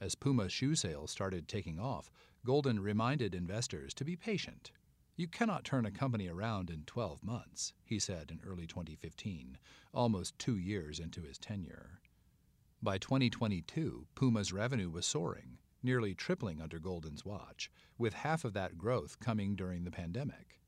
As 0.00 0.14
Puma 0.14 0.48
shoe 0.48 0.74
sales 0.74 1.10
started 1.10 1.46
taking 1.46 1.78
off, 1.78 2.10
Gulden 2.46 2.80
reminded 2.80 3.34
investors 3.34 3.94
to 3.94 4.04
be 4.04 4.16
patient. 4.16 4.72
You 5.14 5.28
cannot 5.28 5.64
turn 5.64 5.86
a 5.86 5.90
company 5.90 6.28
around 6.28 6.70
in 6.70 6.84
12 6.86 7.22
months, 7.22 7.72
he 7.84 7.98
said 7.98 8.30
in 8.30 8.40
early 8.44 8.66
2015, 8.66 9.58
almost 9.92 10.38
two 10.38 10.56
years 10.56 10.98
into 10.98 11.22
his 11.22 11.38
tenure. 11.38 12.00
By 12.82 12.98
2022, 12.98 14.06
Puma's 14.16 14.52
revenue 14.52 14.90
was 14.90 15.06
soaring, 15.06 15.58
nearly 15.82 16.14
tripling 16.14 16.60
under 16.60 16.80
Gulden's 16.80 17.24
watch, 17.24 17.70
with 17.98 18.14
half 18.14 18.44
of 18.44 18.54
that 18.54 18.78
growth 18.78 19.20
coming 19.20 19.54
during 19.54 19.84
the 19.84 19.90
pandemic. 19.90 20.61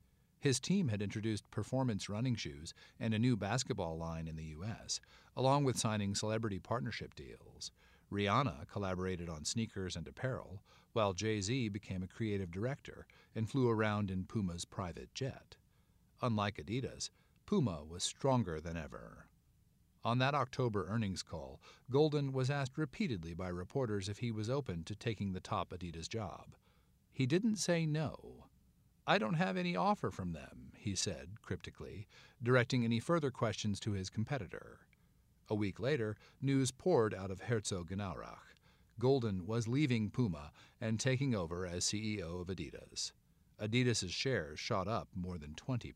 His 0.45 0.59
team 0.59 0.89
had 0.89 1.01
introduced 1.01 1.49
performance 1.49 2.07
running 2.07 2.35
shoes 2.35 2.75
and 2.99 3.15
a 3.15 3.17
new 3.17 3.35
basketball 3.35 3.97
line 3.97 4.27
in 4.27 4.35
the 4.35 4.53
U.S., 4.59 4.99
along 5.35 5.63
with 5.63 5.79
signing 5.79 6.13
celebrity 6.13 6.59
partnership 6.59 7.15
deals. 7.15 7.71
Rihanna 8.11 8.67
collaborated 8.67 9.27
on 9.27 9.43
sneakers 9.43 9.95
and 9.95 10.07
apparel, 10.07 10.61
while 10.93 11.13
Jay 11.13 11.41
Z 11.41 11.69
became 11.69 12.03
a 12.03 12.07
creative 12.07 12.51
director 12.51 13.07
and 13.33 13.49
flew 13.49 13.67
around 13.67 14.11
in 14.11 14.25
Puma's 14.25 14.65
private 14.65 15.11
jet. 15.15 15.55
Unlike 16.21 16.57
Adidas, 16.57 17.09
Puma 17.47 17.83
was 17.83 18.03
stronger 18.03 18.61
than 18.61 18.77
ever. 18.77 19.25
On 20.03 20.19
that 20.19 20.35
October 20.35 20.85
earnings 20.87 21.23
call, 21.23 21.59
Gulden 21.91 22.33
was 22.33 22.51
asked 22.51 22.77
repeatedly 22.77 23.33
by 23.33 23.47
reporters 23.47 24.09
if 24.09 24.19
he 24.19 24.29
was 24.29 24.51
open 24.51 24.83
to 24.83 24.95
taking 24.95 25.33
the 25.33 25.39
top 25.39 25.71
Adidas 25.71 26.07
job. 26.07 26.55
He 27.11 27.25
didn't 27.25 27.55
say 27.55 27.87
no. 27.87 28.45
I 29.07 29.19
don't 29.19 29.35
have 29.35 29.55
any 29.55 29.75
offer 29.75 30.09
from 30.09 30.33
them, 30.33 30.71
he 30.75 30.95
said 30.95 31.41
cryptically, 31.41 32.07
directing 32.41 32.83
any 32.83 32.99
further 32.99 33.29
questions 33.29 33.79
to 33.81 33.91
his 33.91 34.09
competitor. 34.09 34.79
A 35.47 35.53
week 35.53 35.79
later, 35.79 36.15
news 36.41 36.71
poured 36.71 37.13
out 37.13 37.29
of 37.29 37.41
Herzog 37.41 37.89
Herzogenaurach. 37.89 38.55
Gulden 38.99 39.45
was 39.45 39.67
leaving 39.67 40.09
Puma 40.09 40.51
and 40.81 40.99
taking 40.99 41.35
over 41.35 41.67
as 41.67 41.83
CEO 41.83 42.41
of 42.41 42.47
Adidas. 42.47 43.11
Adidas's 43.59 44.11
shares 44.11 44.59
shot 44.59 44.87
up 44.87 45.09
more 45.13 45.37
than 45.37 45.53
20%. 45.53 45.93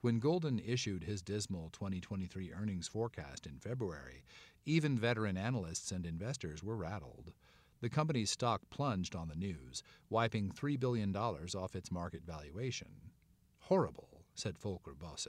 When 0.00 0.20
Gulden 0.20 0.60
issued 0.64 1.04
his 1.04 1.22
dismal 1.22 1.70
2023 1.70 2.52
earnings 2.52 2.88
forecast 2.88 3.46
in 3.46 3.58
February, 3.58 4.24
even 4.64 4.98
veteran 4.98 5.36
analysts 5.36 5.92
and 5.92 6.04
investors 6.04 6.62
were 6.62 6.76
rattled. 6.76 7.32
The 7.80 7.88
company's 7.88 8.30
stock 8.30 8.62
plunged 8.70 9.14
on 9.14 9.28
the 9.28 9.36
news, 9.36 9.82
wiping 10.10 10.50
$3 10.50 10.80
billion 10.80 11.14
off 11.14 11.76
its 11.76 11.92
market 11.92 12.22
valuation. 12.26 13.12
Horrible, 13.60 14.24
said 14.34 14.58
Volker 14.58 14.94
Bosse, 14.94 15.28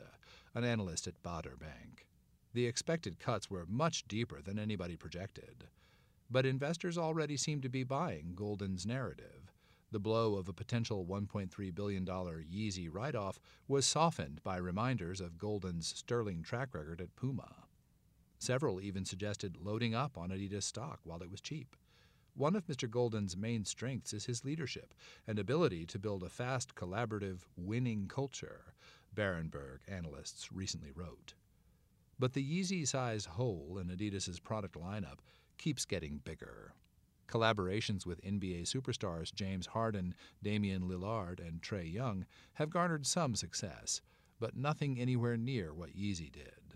an 0.56 0.64
analyst 0.64 1.08
at 1.08 1.22
Baader 1.22 1.60
Bank. 1.60 2.08
The 2.54 2.66
expected 2.66 3.20
cuts 3.20 3.52
were 3.52 3.68
much 3.68 4.08
deeper 4.08 4.42
than 4.42 4.58
anybody 4.58 4.96
projected. 4.96 5.66
But 6.32 6.46
investors 6.46 6.98
already 6.98 7.38
seemed 7.38 7.62
to 7.64 7.70
be 7.70 7.84
buying 7.84 8.34
Gulden's 8.36 8.86
narrative. 8.86 9.54
The 9.92 10.00
blow 10.00 10.36
of 10.36 10.48
a 10.48 10.54
potential 10.54 11.06
$1.3 11.06 11.76
billion 11.76 12.06
Yeezy 12.06 12.88
write 12.92 13.16
off 13.16 13.40
was 13.68 13.86
softened 13.86 14.42
by 14.44 14.58
reminders 14.58 15.22
of 15.22 15.38
Gulden's 15.38 15.88
sterling 15.88 16.44
track 16.44 16.74
record 16.74 17.02
at 17.02 17.16
Puma. 17.16 17.68
Several 18.40 18.82
even 18.82 19.06
suggested 19.06 19.58
loading 19.60 19.94
up 19.94 20.18
on 20.18 20.30
Adidas 20.30 20.64
stock 20.64 21.00
while 21.04 21.22
it 21.22 21.30
was 21.30 21.42
cheap. 21.42 21.76
One 22.36 22.56
of 22.56 22.68
Mr. 22.68 22.90
Gulden's 22.90 23.36
main 23.36 23.66
strengths 23.66 24.14
is 24.14 24.26
his 24.26 24.46
leadership 24.46 24.94
and 25.28 25.38
ability 25.38 25.86
to 25.88 26.00
build 26.00 26.24
a 26.24 26.30
fast, 26.30 26.76
collaborative, 26.76 27.40
winning 27.58 28.08
culture, 28.08 28.74
Berenberg 29.14 29.80
analysts 29.88 30.52
recently 30.52 30.92
wrote. 30.92 31.34
But 32.18 32.34
the 32.34 32.44
Yeezy 32.44 32.88
sized 32.88 33.28
hole 33.28 33.78
in 33.82 33.90
Adidas's 33.90 34.40
product 34.40 34.76
lineup 34.76 35.20
keeps 35.58 35.86
getting 35.86 36.18
bigger. 36.18 36.74
Collaborations 37.28 38.06
with 38.06 38.24
NBA 38.24 38.64
superstars 38.64 39.34
James 39.34 39.68
Harden, 39.68 40.16
Damian 40.42 40.84
Lillard, 40.84 41.40
and 41.40 41.62
Trae 41.62 41.92
Young 41.92 42.26
have 42.54 42.70
garnered 42.70 43.06
some 43.06 43.36
success, 43.36 44.02
but 44.40 44.56
nothing 44.56 45.00
anywhere 45.00 45.38
near 45.38 45.74
what 45.74 45.96
Yeezy 45.96 46.32
did. 46.32 46.76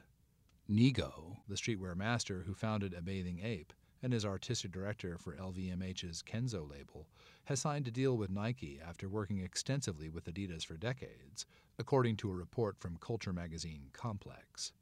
Nigo, 0.69 1.37
the 1.47 1.55
streetwear 1.55 1.95
master 1.95 2.43
who 2.45 2.53
founded 2.53 2.93
A 2.93 3.01
Bathing 3.01 3.39
Ape 3.43 3.73
and 4.03 4.13
is 4.13 4.25
artistic 4.25 4.71
director 4.71 5.17
for 5.17 5.35
LVMH's 5.37 6.21
Kenzo 6.21 6.69
label, 6.69 7.07
has 7.45 7.61
signed 7.61 7.87
a 7.87 7.91
deal 7.91 8.17
with 8.17 8.29
Nike 8.29 8.79
after 8.85 9.07
working 9.07 9.39
extensively 9.39 10.09
with 10.09 10.25
Adidas 10.25 10.65
for 10.65 10.75
decades, 10.75 11.45
according 11.79 12.17
to 12.17 12.29
a 12.29 12.35
report 12.35 12.77
from 12.77 12.97
culture 12.97 13.33
magazine 13.33 13.85
Complex. 13.93 14.73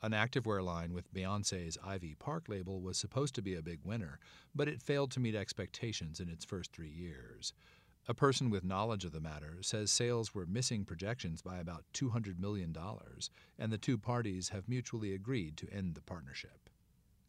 An 0.00 0.12
activewear 0.12 0.64
line 0.64 0.92
with 0.94 1.12
Beyonce's 1.12 1.78
Ivy 1.84 2.14
Park 2.14 2.48
label 2.48 2.80
was 2.80 2.96
supposed 2.96 3.34
to 3.34 3.42
be 3.42 3.54
a 3.54 3.62
big 3.62 3.80
winner, 3.84 4.18
but 4.54 4.68
it 4.68 4.80
failed 4.80 5.10
to 5.12 5.20
meet 5.20 5.34
expectations 5.34 6.20
in 6.20 6.28
its 6.28 6.44
first 6.44 6.72
three 6.72 6.88
years. 6.88 7.52
A 8.08 8.14
person 8.14 8.50
with 8.50 8.64
knowledge 8.64 9.04
of 9.04 9.12
the 9.12 9.20
matter 9.20 9.58
says 9.60 9.92
sales 9.92 10.34
were 10.34 10.44
missing 10.44 10.84
projections 10.84 11.40
by 11.40 11.58
about 11.58 11.84
$200 11.94 12.40
million, 12.40 12.76
and 13.58 13.72
the 13.72 13.78
two 13.78 13.96
parties 13.96 14.48
have 14.48 14.68
mutually 14.68 15.14
agreed 15.14 15.56
to 15.58 15.72
end 15.72 15.94
the 15.94 16.02
partnership. 16.02 16.68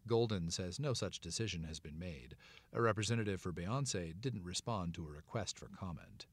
Gulden 0.07 0.51
says 0.51 0.79
no 0.79 0.93
such 0.93 1.19
decision 1.19 1.63
has 1.63 1.79
been 1.79 1.97
made. 1.97 2.35
A 2.73 2.81
representative 2.81 3.41
for 3.41 3.53
Beyonce 3.53 4.13
didn't 4.19 4.43
respond 4.43 4.93
to 4.93 5.05
a 5.07 5.11
request 5.11 5.57
for 5.57 5.67
comment. 5.67 6.27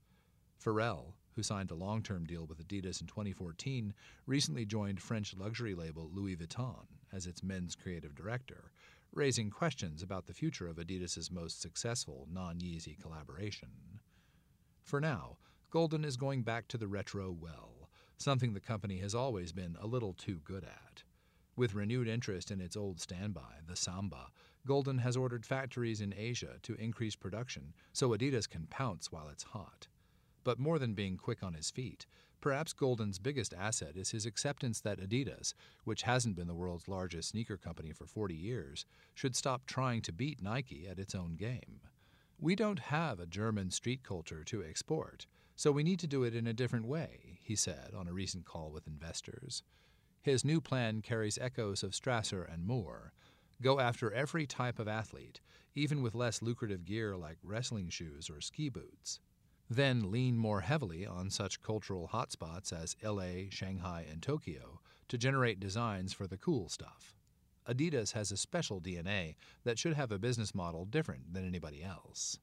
Pharrell, 0.62 1.14
who 1.34 1.42
signed 1.42 1.70
a 1.70 1.74
long 1.74 2.02
term 2.02 2.26
deal 2.26 2.46
with 2.46 2.66
Adidas 2.66 3.00
in 3.00 3.06
2014, 3.06 3.94
recently 4.26 4.66
joined 4.66 5.00
French 5.00 5.34
luxury 5.36 5.74
label 5.74 6.10
Louis 6.12 6.36
Vuitton 6.36 6.86
as 7.12 7.26
its 7.26 7.42
men's 7.42 7.74
creative 7.74 8.14
director, 8.14 8.70
raising 9.12 9.50
questions 9.50 10.02
about 10.02 10.26
the 10.26 10.34
future 10.34 10.68
of 10.68 10.76
Adidas's 10.76 11.30
most 11.30 11.60
successful 11.60 12.28
non 12.30 12.58
Yeezy 12.58 13.00
collaboration. 13.00 14.00
For 14.82 15.00
now, 15.00 15.38
Gulden 15.72 16.04
is 16.04 16.16
going 16.16 16.42
back 16.42 16.68
to 16.68 16.78
the 16.78 16.88
retro 16.88 17.30
well, 17.30 17.88
something 18.16 18.52
the 18.52 18.60
company 18.60 18.98
has 18.98 19.14
always 19.14 19.52
been 19.52 19.76
a 19.80 19.86
little 19.86 20.12
too 20.12 20.40
good 20.44 20.64
at. 20.64 21.04
With 21.60 21.74
renewed 21.74 22.08
interest 22.08 22.50
in 22.50 22.58
its 22.58 22.74
old 22.74 23.02
standby, 23.02 23.58
the 23.66 23.76
Samba, 23.76 24.30
Gulden 24.66 25.00
has 25.00 25.14
ordered 25.14 25.44
factories 25.44 26.00
in 26.00 26.14
Asia 26.16 26.56
to 26.62 26.74
increase 26.76 27.16
production 27.16 27.74
so 27.92 28.08
Adidas 28.08 28.48
can 28.48 28.66
pounce 28.68 29.12
while 29.12 29.28
it's 29.28 29.42
hot. 29.42 29.86
But 30.42 30.58
more 30.58 30.78
than 30.78 30.94
being 30.94 31.18
quick 31.18 31.42
on 31.42 31.52
his 31.52 31.70
feet, 31.70 32.06
perhaps 32.40 32.72
Gulden's 32.72 33.18
biggest 33.18 33.52
asset 33.52 33.94
is 33.94 34.12
his 34.12 34.24
acceptance 34.24 34.80
that 34.80 35.00
Adidas, 35.00 35.52
which 35.84 36.04
hasn't 36.04 36.34
been 36.34 36.46
the 36.46 36.54
world's 36.54 36.88
largest 36.88 37.28
sneaker 37.28 37.58
company 37.58 37.92
for 37.92 38.06
40 38.06 38.34
years, 38.34 38.86
should 39.12 39.36
stop 39.36 39.66
trying 39.66 40.00
to 40.00 40.14
beat 40.14 40.40
Nike 40.40 40.88
at 40.88 40.98
its 40.98 41.14
own 41.14 41.36
game. 41.36 41.82
We 42.38 42.56
don't 42.56 42.78
have 42.78 43.20
a 43.20 43.26
German 43.26 43.70
street 43.70 44.02
culture 44.02 44.44
to 44.44 44.64
export, 44.64 45.26
so 45.56 45.72
we 45.72 45.82
need 45.82 46.00
to 46.00 46.06
do 46.06 46.24
it 46.24 46.34
in 46.34 46.46
a 46.46 46.54
different 46.54 46.86
way, 46.86 47.38
he 47.42 47.54
said 47.54 47.92
on 47.94 48.08
a 48.08 48.14
recent 48.14 48.46
call 48.46 48.70
with 48.70 48.86
investors. 48.86 49.62
His 50.22 50.44
new 50.44 50.60
plan 50.60 51.00
carries 51.00 51.38
echoes 51.38 51.82
of 51.82 51.92
Strasser 51.92 52.46
and 52.52 52.66
Moore. 52.66 53.14
Go 53.62 53.80
after 53.80 54.12
every 54.12 54.46
type 54.46 54.78
of 54.78 54.86
athlete, 54.86 55.40
even 55.74 56.02
with 56.02 56.14
less 56.14 56.42
lucrative 56.42 56.84
gear 56.84 57.16
like 57.16 57.38
wrestling 57.42 57.88
shoes 57.88 58.28
or 58.28 58.42
ski 58.42 58.68
boots. 58.68 59.20
Then 59.70 60.10
lean 60.10 60.36
more 60.36 60.60
heavily 60.60 61.06
on 61.06 61.30
such 61.30 61.62
cultural 61.62 62.10
hotspots 62.12 62.70
as 62.72 62.96
LA, 63.02 63.48
Shanghai, 63.48 64.04
and 64.10 64.20
Tokyo 64.20 64.80
to 65.08 65.16
generate 65.16 65.58
designs 65.58 66.12
for 66.12 66.26
the 66.26 66.36
cool 66.36 66.68
stuff. 66.68 67.14
Adidas 67.66 68.12
has 68.12 68.30
a 68.30 68.36
special 68.36 68.80
DNA 68.80 69.36
that 69.64 69.78
should 69.78 69.94
have 69.94 70.12
a 70.12 70.18
business 70.18 70.54
model 70.54 70.84
different 70.84 71.32
than 71.32 71.46
anybody 71.46 71.82
else. 71.82 72.38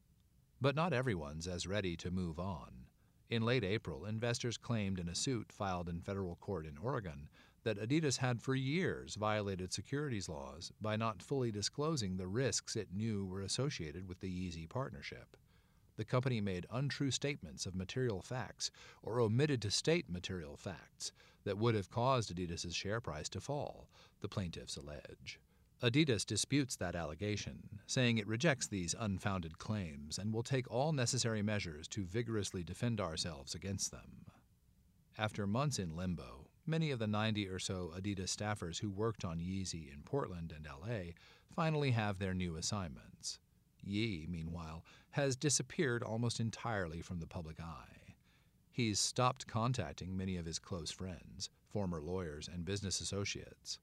But 0.60 0.76
not 0.76 0.94
everyone's 0.94 1.48
as 1.48 1.68
ready 1.68 1.96
to 1.98 2.10
move 2.10 2.40
on. 2.40 2.88
In 3.30 3.44
late 3.44 3.66
April, 3.66 4.06
investors 4.06 4.58
claimed 4.58 5.00
in 5.00 5.10
a 5.10 5.16
suit 5.16 5.52
filed 5.52 5.90
in 5.90 6.00
federal 6.00 6.38
court 6.38 6.66
in 6.66 6.78
Oregon 6.78 7.28
that 7.68 7.78
Adidas 7.78 8.20
had 8.20 8.42
for 8.42 8.56
years 8.56 9.16
violated 9.16 9.74
securities 9.74 10.30
laws 10.30 10.72
by 10.80 10.96
not 10.96 11.22
fully 11.22 11.52
disclosing 11.52 12.16
the 12.16 12.26
risks 12.26 12.78
it 12.78 12.88
knew 12.94 13.26
were 13.26 13.42
associated 13.42 14.08
with 14.08 14.22
the 14.22 14.30
Yeezy 14.30 14.70
partnership. 14.70 15.36
The 15.98 16.06
company 16.06 16.40
made 16.40 16.66
untrue 16.72 17.12
statements 17.12 17.66
of 17.66 17.76
material 17.76 18.22
facts 18.22 18.72
or 19.04 19.20
omitted 19.20 19.62
to 19.64 19.72
state 19.72 20.10
material 20.10 20.56
facts 20.56 21.12
that 21.44 21.58
would 21.58 21.76
have 21.76 21.92
caused 21.92 22.34
Adidas's 22.34 22.74
share 22.74 23.02
price 23.02 23.28
to 23.28 23.42
fall, 23.42 23.90
the 24.22 24.30
plaintiffs 24.30 24.78
allege. 24.78 25.38
Adidas 25.84 26.26
disputes 26.26 26.78
that 26.78 26.96
allegation, 26.96 27.68
saying 27.86 28.18
it 28.18 28.28
rejects 28.28 28.68
these 28.68 28.96
unfounded 28.98 29.58
claims 29.58 30.18
and 30.18 30.34
will 30.34 30.42
take 30.42 30.72
all 30.72 30.94
necessary 30.94 31.42
measures 31.42 31.90
to 31.90 32.06
vigorously 32.06 32.64
defend 32.64 33.02
ourselves 33.02 33.54
against 33.54 33.92
them. 33.92 34.26
After 35.18 35.46
months 35.46 35.80
in 35.80 35.98
limbo, 35.98 36.47
many 36.68 36.92
of 36.92 37.00
the 37.00 37.08
90 37.08 37.48
or 37.48 37.60
so 37.60 37.94
Adidas 37.98 38.36
staffers 38.36 38.80
who 38.80 38.90
worked 38.90 39.24
on 39.24 39.40
Yeezy 39.40 39.92
in 39.92 40.02
Portland 40.04 40.54
and 40.56 40.66
LA 40.66 41.14
finally 41.56 41.92
have 41.92 42.20
their 42.20 42.34
new 42.34 42.58
assignments. 42.58 43.40
Ye, 43.82 44.28
meanwhile, 44.30 44.84
has 45.12 45.36
disappeared 45.36 46.04
almost 46.04 46.40
entirely 46.40 47.02
from 47.02 47.20
the 47.20 47.28
public 47.28 47.60
eye. 47.60 48.16
He's 48.70 49.00
stopped 49.00 49.48
contacting 49.48 50.16
many 50.16 50.36
of 50.36 50.46
his 50.46 50.60
close 50.60 50.92
friends, 50.92 51.50
former 51.68 52.02
lawyers, 52.02 52.48
and 52.48 52.66
business 52.66 53.00
associates. 53.02 53.80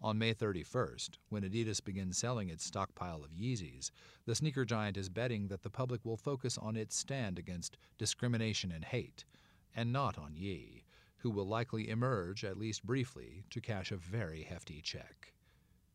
On 0.00 0.16
May 0.16 0.32
31st, 0.32 1.18
when 1.28 1.42
Adidas 1.42 1.84
begins 1.84 2.16
selling 2.16 2.48
its 2.48 2.64
stockpile 2.64 3.24
of 3.24 3.32
Yeezys, 3.32 3.90
the 4.26 4.34
sneaker 4.36 4.64
giant 4.64 4.96
is 4.96 5.08
betting 5.08 5.48
that 5.48 5.62
the 5.62 5.70
public 5.70 6.04
will 6.04 6.16
focus 6.16 6.56
on 6.56 6.76
its 6.76 6.96
stand 6.96 7.36
against 7.36 7.76
discrimination 7.98 8.70
and 8.70 8.84
hate, 8.84 9.24
and 9.74 9.92
not 9.92 10.16
on 10.16 10.36
Ye, 10.36 10.84
who 11.28 11.34
will 11.34 11.46
likely 11.46 11.90
emerge, 11.90 12.42
at 12.42 12.56
least 12.56 12.86
briefly, 12.86 13.44
to 13.50 13.60
cash 13.60 13.92
a 13.92 13.96
very 13.98 14.44
hefty 14.44 14.80
check. 14.80 15.34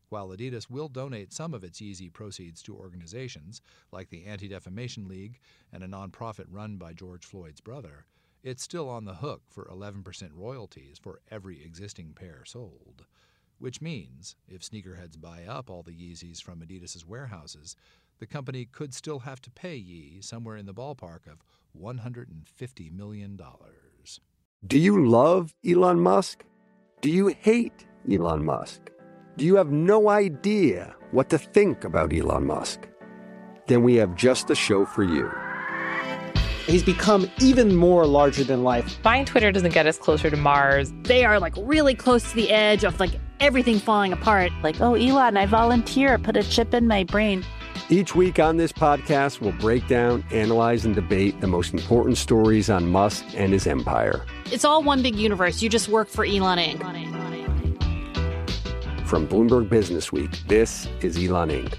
While 0.08 0.28
Adidas 0.28 0.70
will 0.70 0.86
donate 0.86 1.32
some 1.32 1.52
of 1.52 1.64
its 1.64 1.80
Yeezy 1.80 2.12
proceeds 2.12 2.62
to 2.62 2.76
organizations 2.76 3.60
like 3.90 4.10
the 4.10 4.26
Anti 4.26 4.46
Defamation 4.46 5.08
League 5.08 5.40
and 5.72 5.82
a 5.82 5.88
nonprofit 5.88 6.44
run 6.48 6.76
by 6.76 6.92
George 6.92 7.24
Floyd's 7.24 7.60
brother, 7.60 8.06
it's 8.44 8.62
still 8.62 8.88
on 8.88 9.06
the 9.06 9.14
hook 9.14 9.42
for 9.50 9.64
11% 9.64 10.04
royalties 10.36 11.00
for 11.02 11.20
every 11.32 11.64
existing 11.64 12.12
pair 12.14 12.44
sold. 12.44 13.04
Which 13.58 13.80
means, 13.80 14.36
if 14.46 14.62
sneakerheads 14.62 15.20
buy 15.20 15.42
up 15.48 15.68
all 15.68 15.82
the 15.82 15.90
Yeezys 15.90 16.40
from 16.40 16.60
Adidas's 16.60 17.04
warehouses, 17.04 17.74
the 18.20 18.26
company 18.28 18.66
could 18.66 18.94
still 18.94 19.18
have 19.20 19.40
to 19.40 19.50
pay 19.50 19.74
Ye 19.74 20.20
somewhere 20.20 20.56
in 20.56 20.66
the 20.66 20.74
ballpark 20.74 21.26
of 21.26 21.42
$150 21.76 22.92
million. 22.92 23.36
Do 24.66 24.78
you 24.78 25.06
love 25.06 25.54
Elon 25.68 26.00
Musk? 26.00 26.42
Do 27.02 27.10
you 27.10 27.26
hate 27.26 27.86
Elon 28.10 28.46
Musk? 28.46 28.80
Do 29.36 29.44
you 29.44 29.56
have 29.56 29.70
no 29.70 30.08
idea 30.08 30.96
what 31.10 31.28
to 31.30 31.38
think 31.38 31.84
about 31.84 32.14
Elon 32.14 32.46
Musk? 32.46 32.88
Then 33.66 33.82
we 33.82 33.96
have 33.96 34.14
just 34.14 34.46
the 34.46 34.54
show 34.54 34.86
for 34.86 35.04
you. 35.04 35.30
He's 36.66 36.82
become 36.82 37.30
even 37.40 37.76
more 37.76 38.06
larger 38.06 38.42
than 38.42 38.62
life. 38.62 39.02
Buying 39.02 39.26
Twitter 39.26 39.52
doesn't 39.52 39.74
get 39.74 39.86
us 39.86 39.98
closer 39.98 40.30
to 40.30 40.36
Mars. 40.38 40.94
They 41.02 41.26
are 41.26 41.38
like 41.38 41.52
really 41.58 41.94
close 41.94 42.30
to 42.30 42.34
the 42.34 42.50
edge 42.50 42.84
of 42.84 42.98
like 42.98 43.20
everything 43.40 43.78
falling 43.78 44.14
apart. 44.14 44.50
Like, 44.62 44.80
oh, 44.80 44.94
Elon, 44.94 45.36
I 45.36 45.44
volunteer, 45.44 46.16
put 46.16 46.38
a 46.38 46.42
chip 46.42 46.72
in 46.72 46.86
my 46.86 47.04
brain. 47.04 47.44
Each 47.90 48.14
week 48.14 48.38
on 48.38 48.56
this 48.56 48.72
podcast, 48.72 49.42
we'll 49.42 49.52
break 49.52 49.86
down, 49.88 50.24
analyze, 50.30 50.86
and 50.86 50.94
debate 50.94 51.38
the 51.42 51.48
most 51.48 51.74
important 51.74 52.16
stories 52.16 52.70
on 52.70 52.90
Musk 52.90 53.26
and 53.34 53.52
his 53.52 53.66
empire. 53.66 54.24
It's 54.46 54.64
all 54.64 54.82
one 54.82 55.02
big 55.02 55.16
universe. 55.16 55.62
You 55.62 55.68
just 55.68 55.88
work 55.88 56.08
for 56.08 56.24
Elon 56.24 56.58
Inc. 56.58 56.80
From 59.06 59.26
Bloomberg 59.26 59.68
Business 59.68 60.12
Week, 60.12 60.30
this 60.48 60.88
is 61.00 61.16
Elon 61.16 61.48
Inc. 61.50 61.74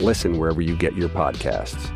Listen 0.00 0.38
wherever 0.38 0.60
you 0.60 0.76
get 0.76 0.94
your 0.94 1.08
podcasts. 1.08 1.90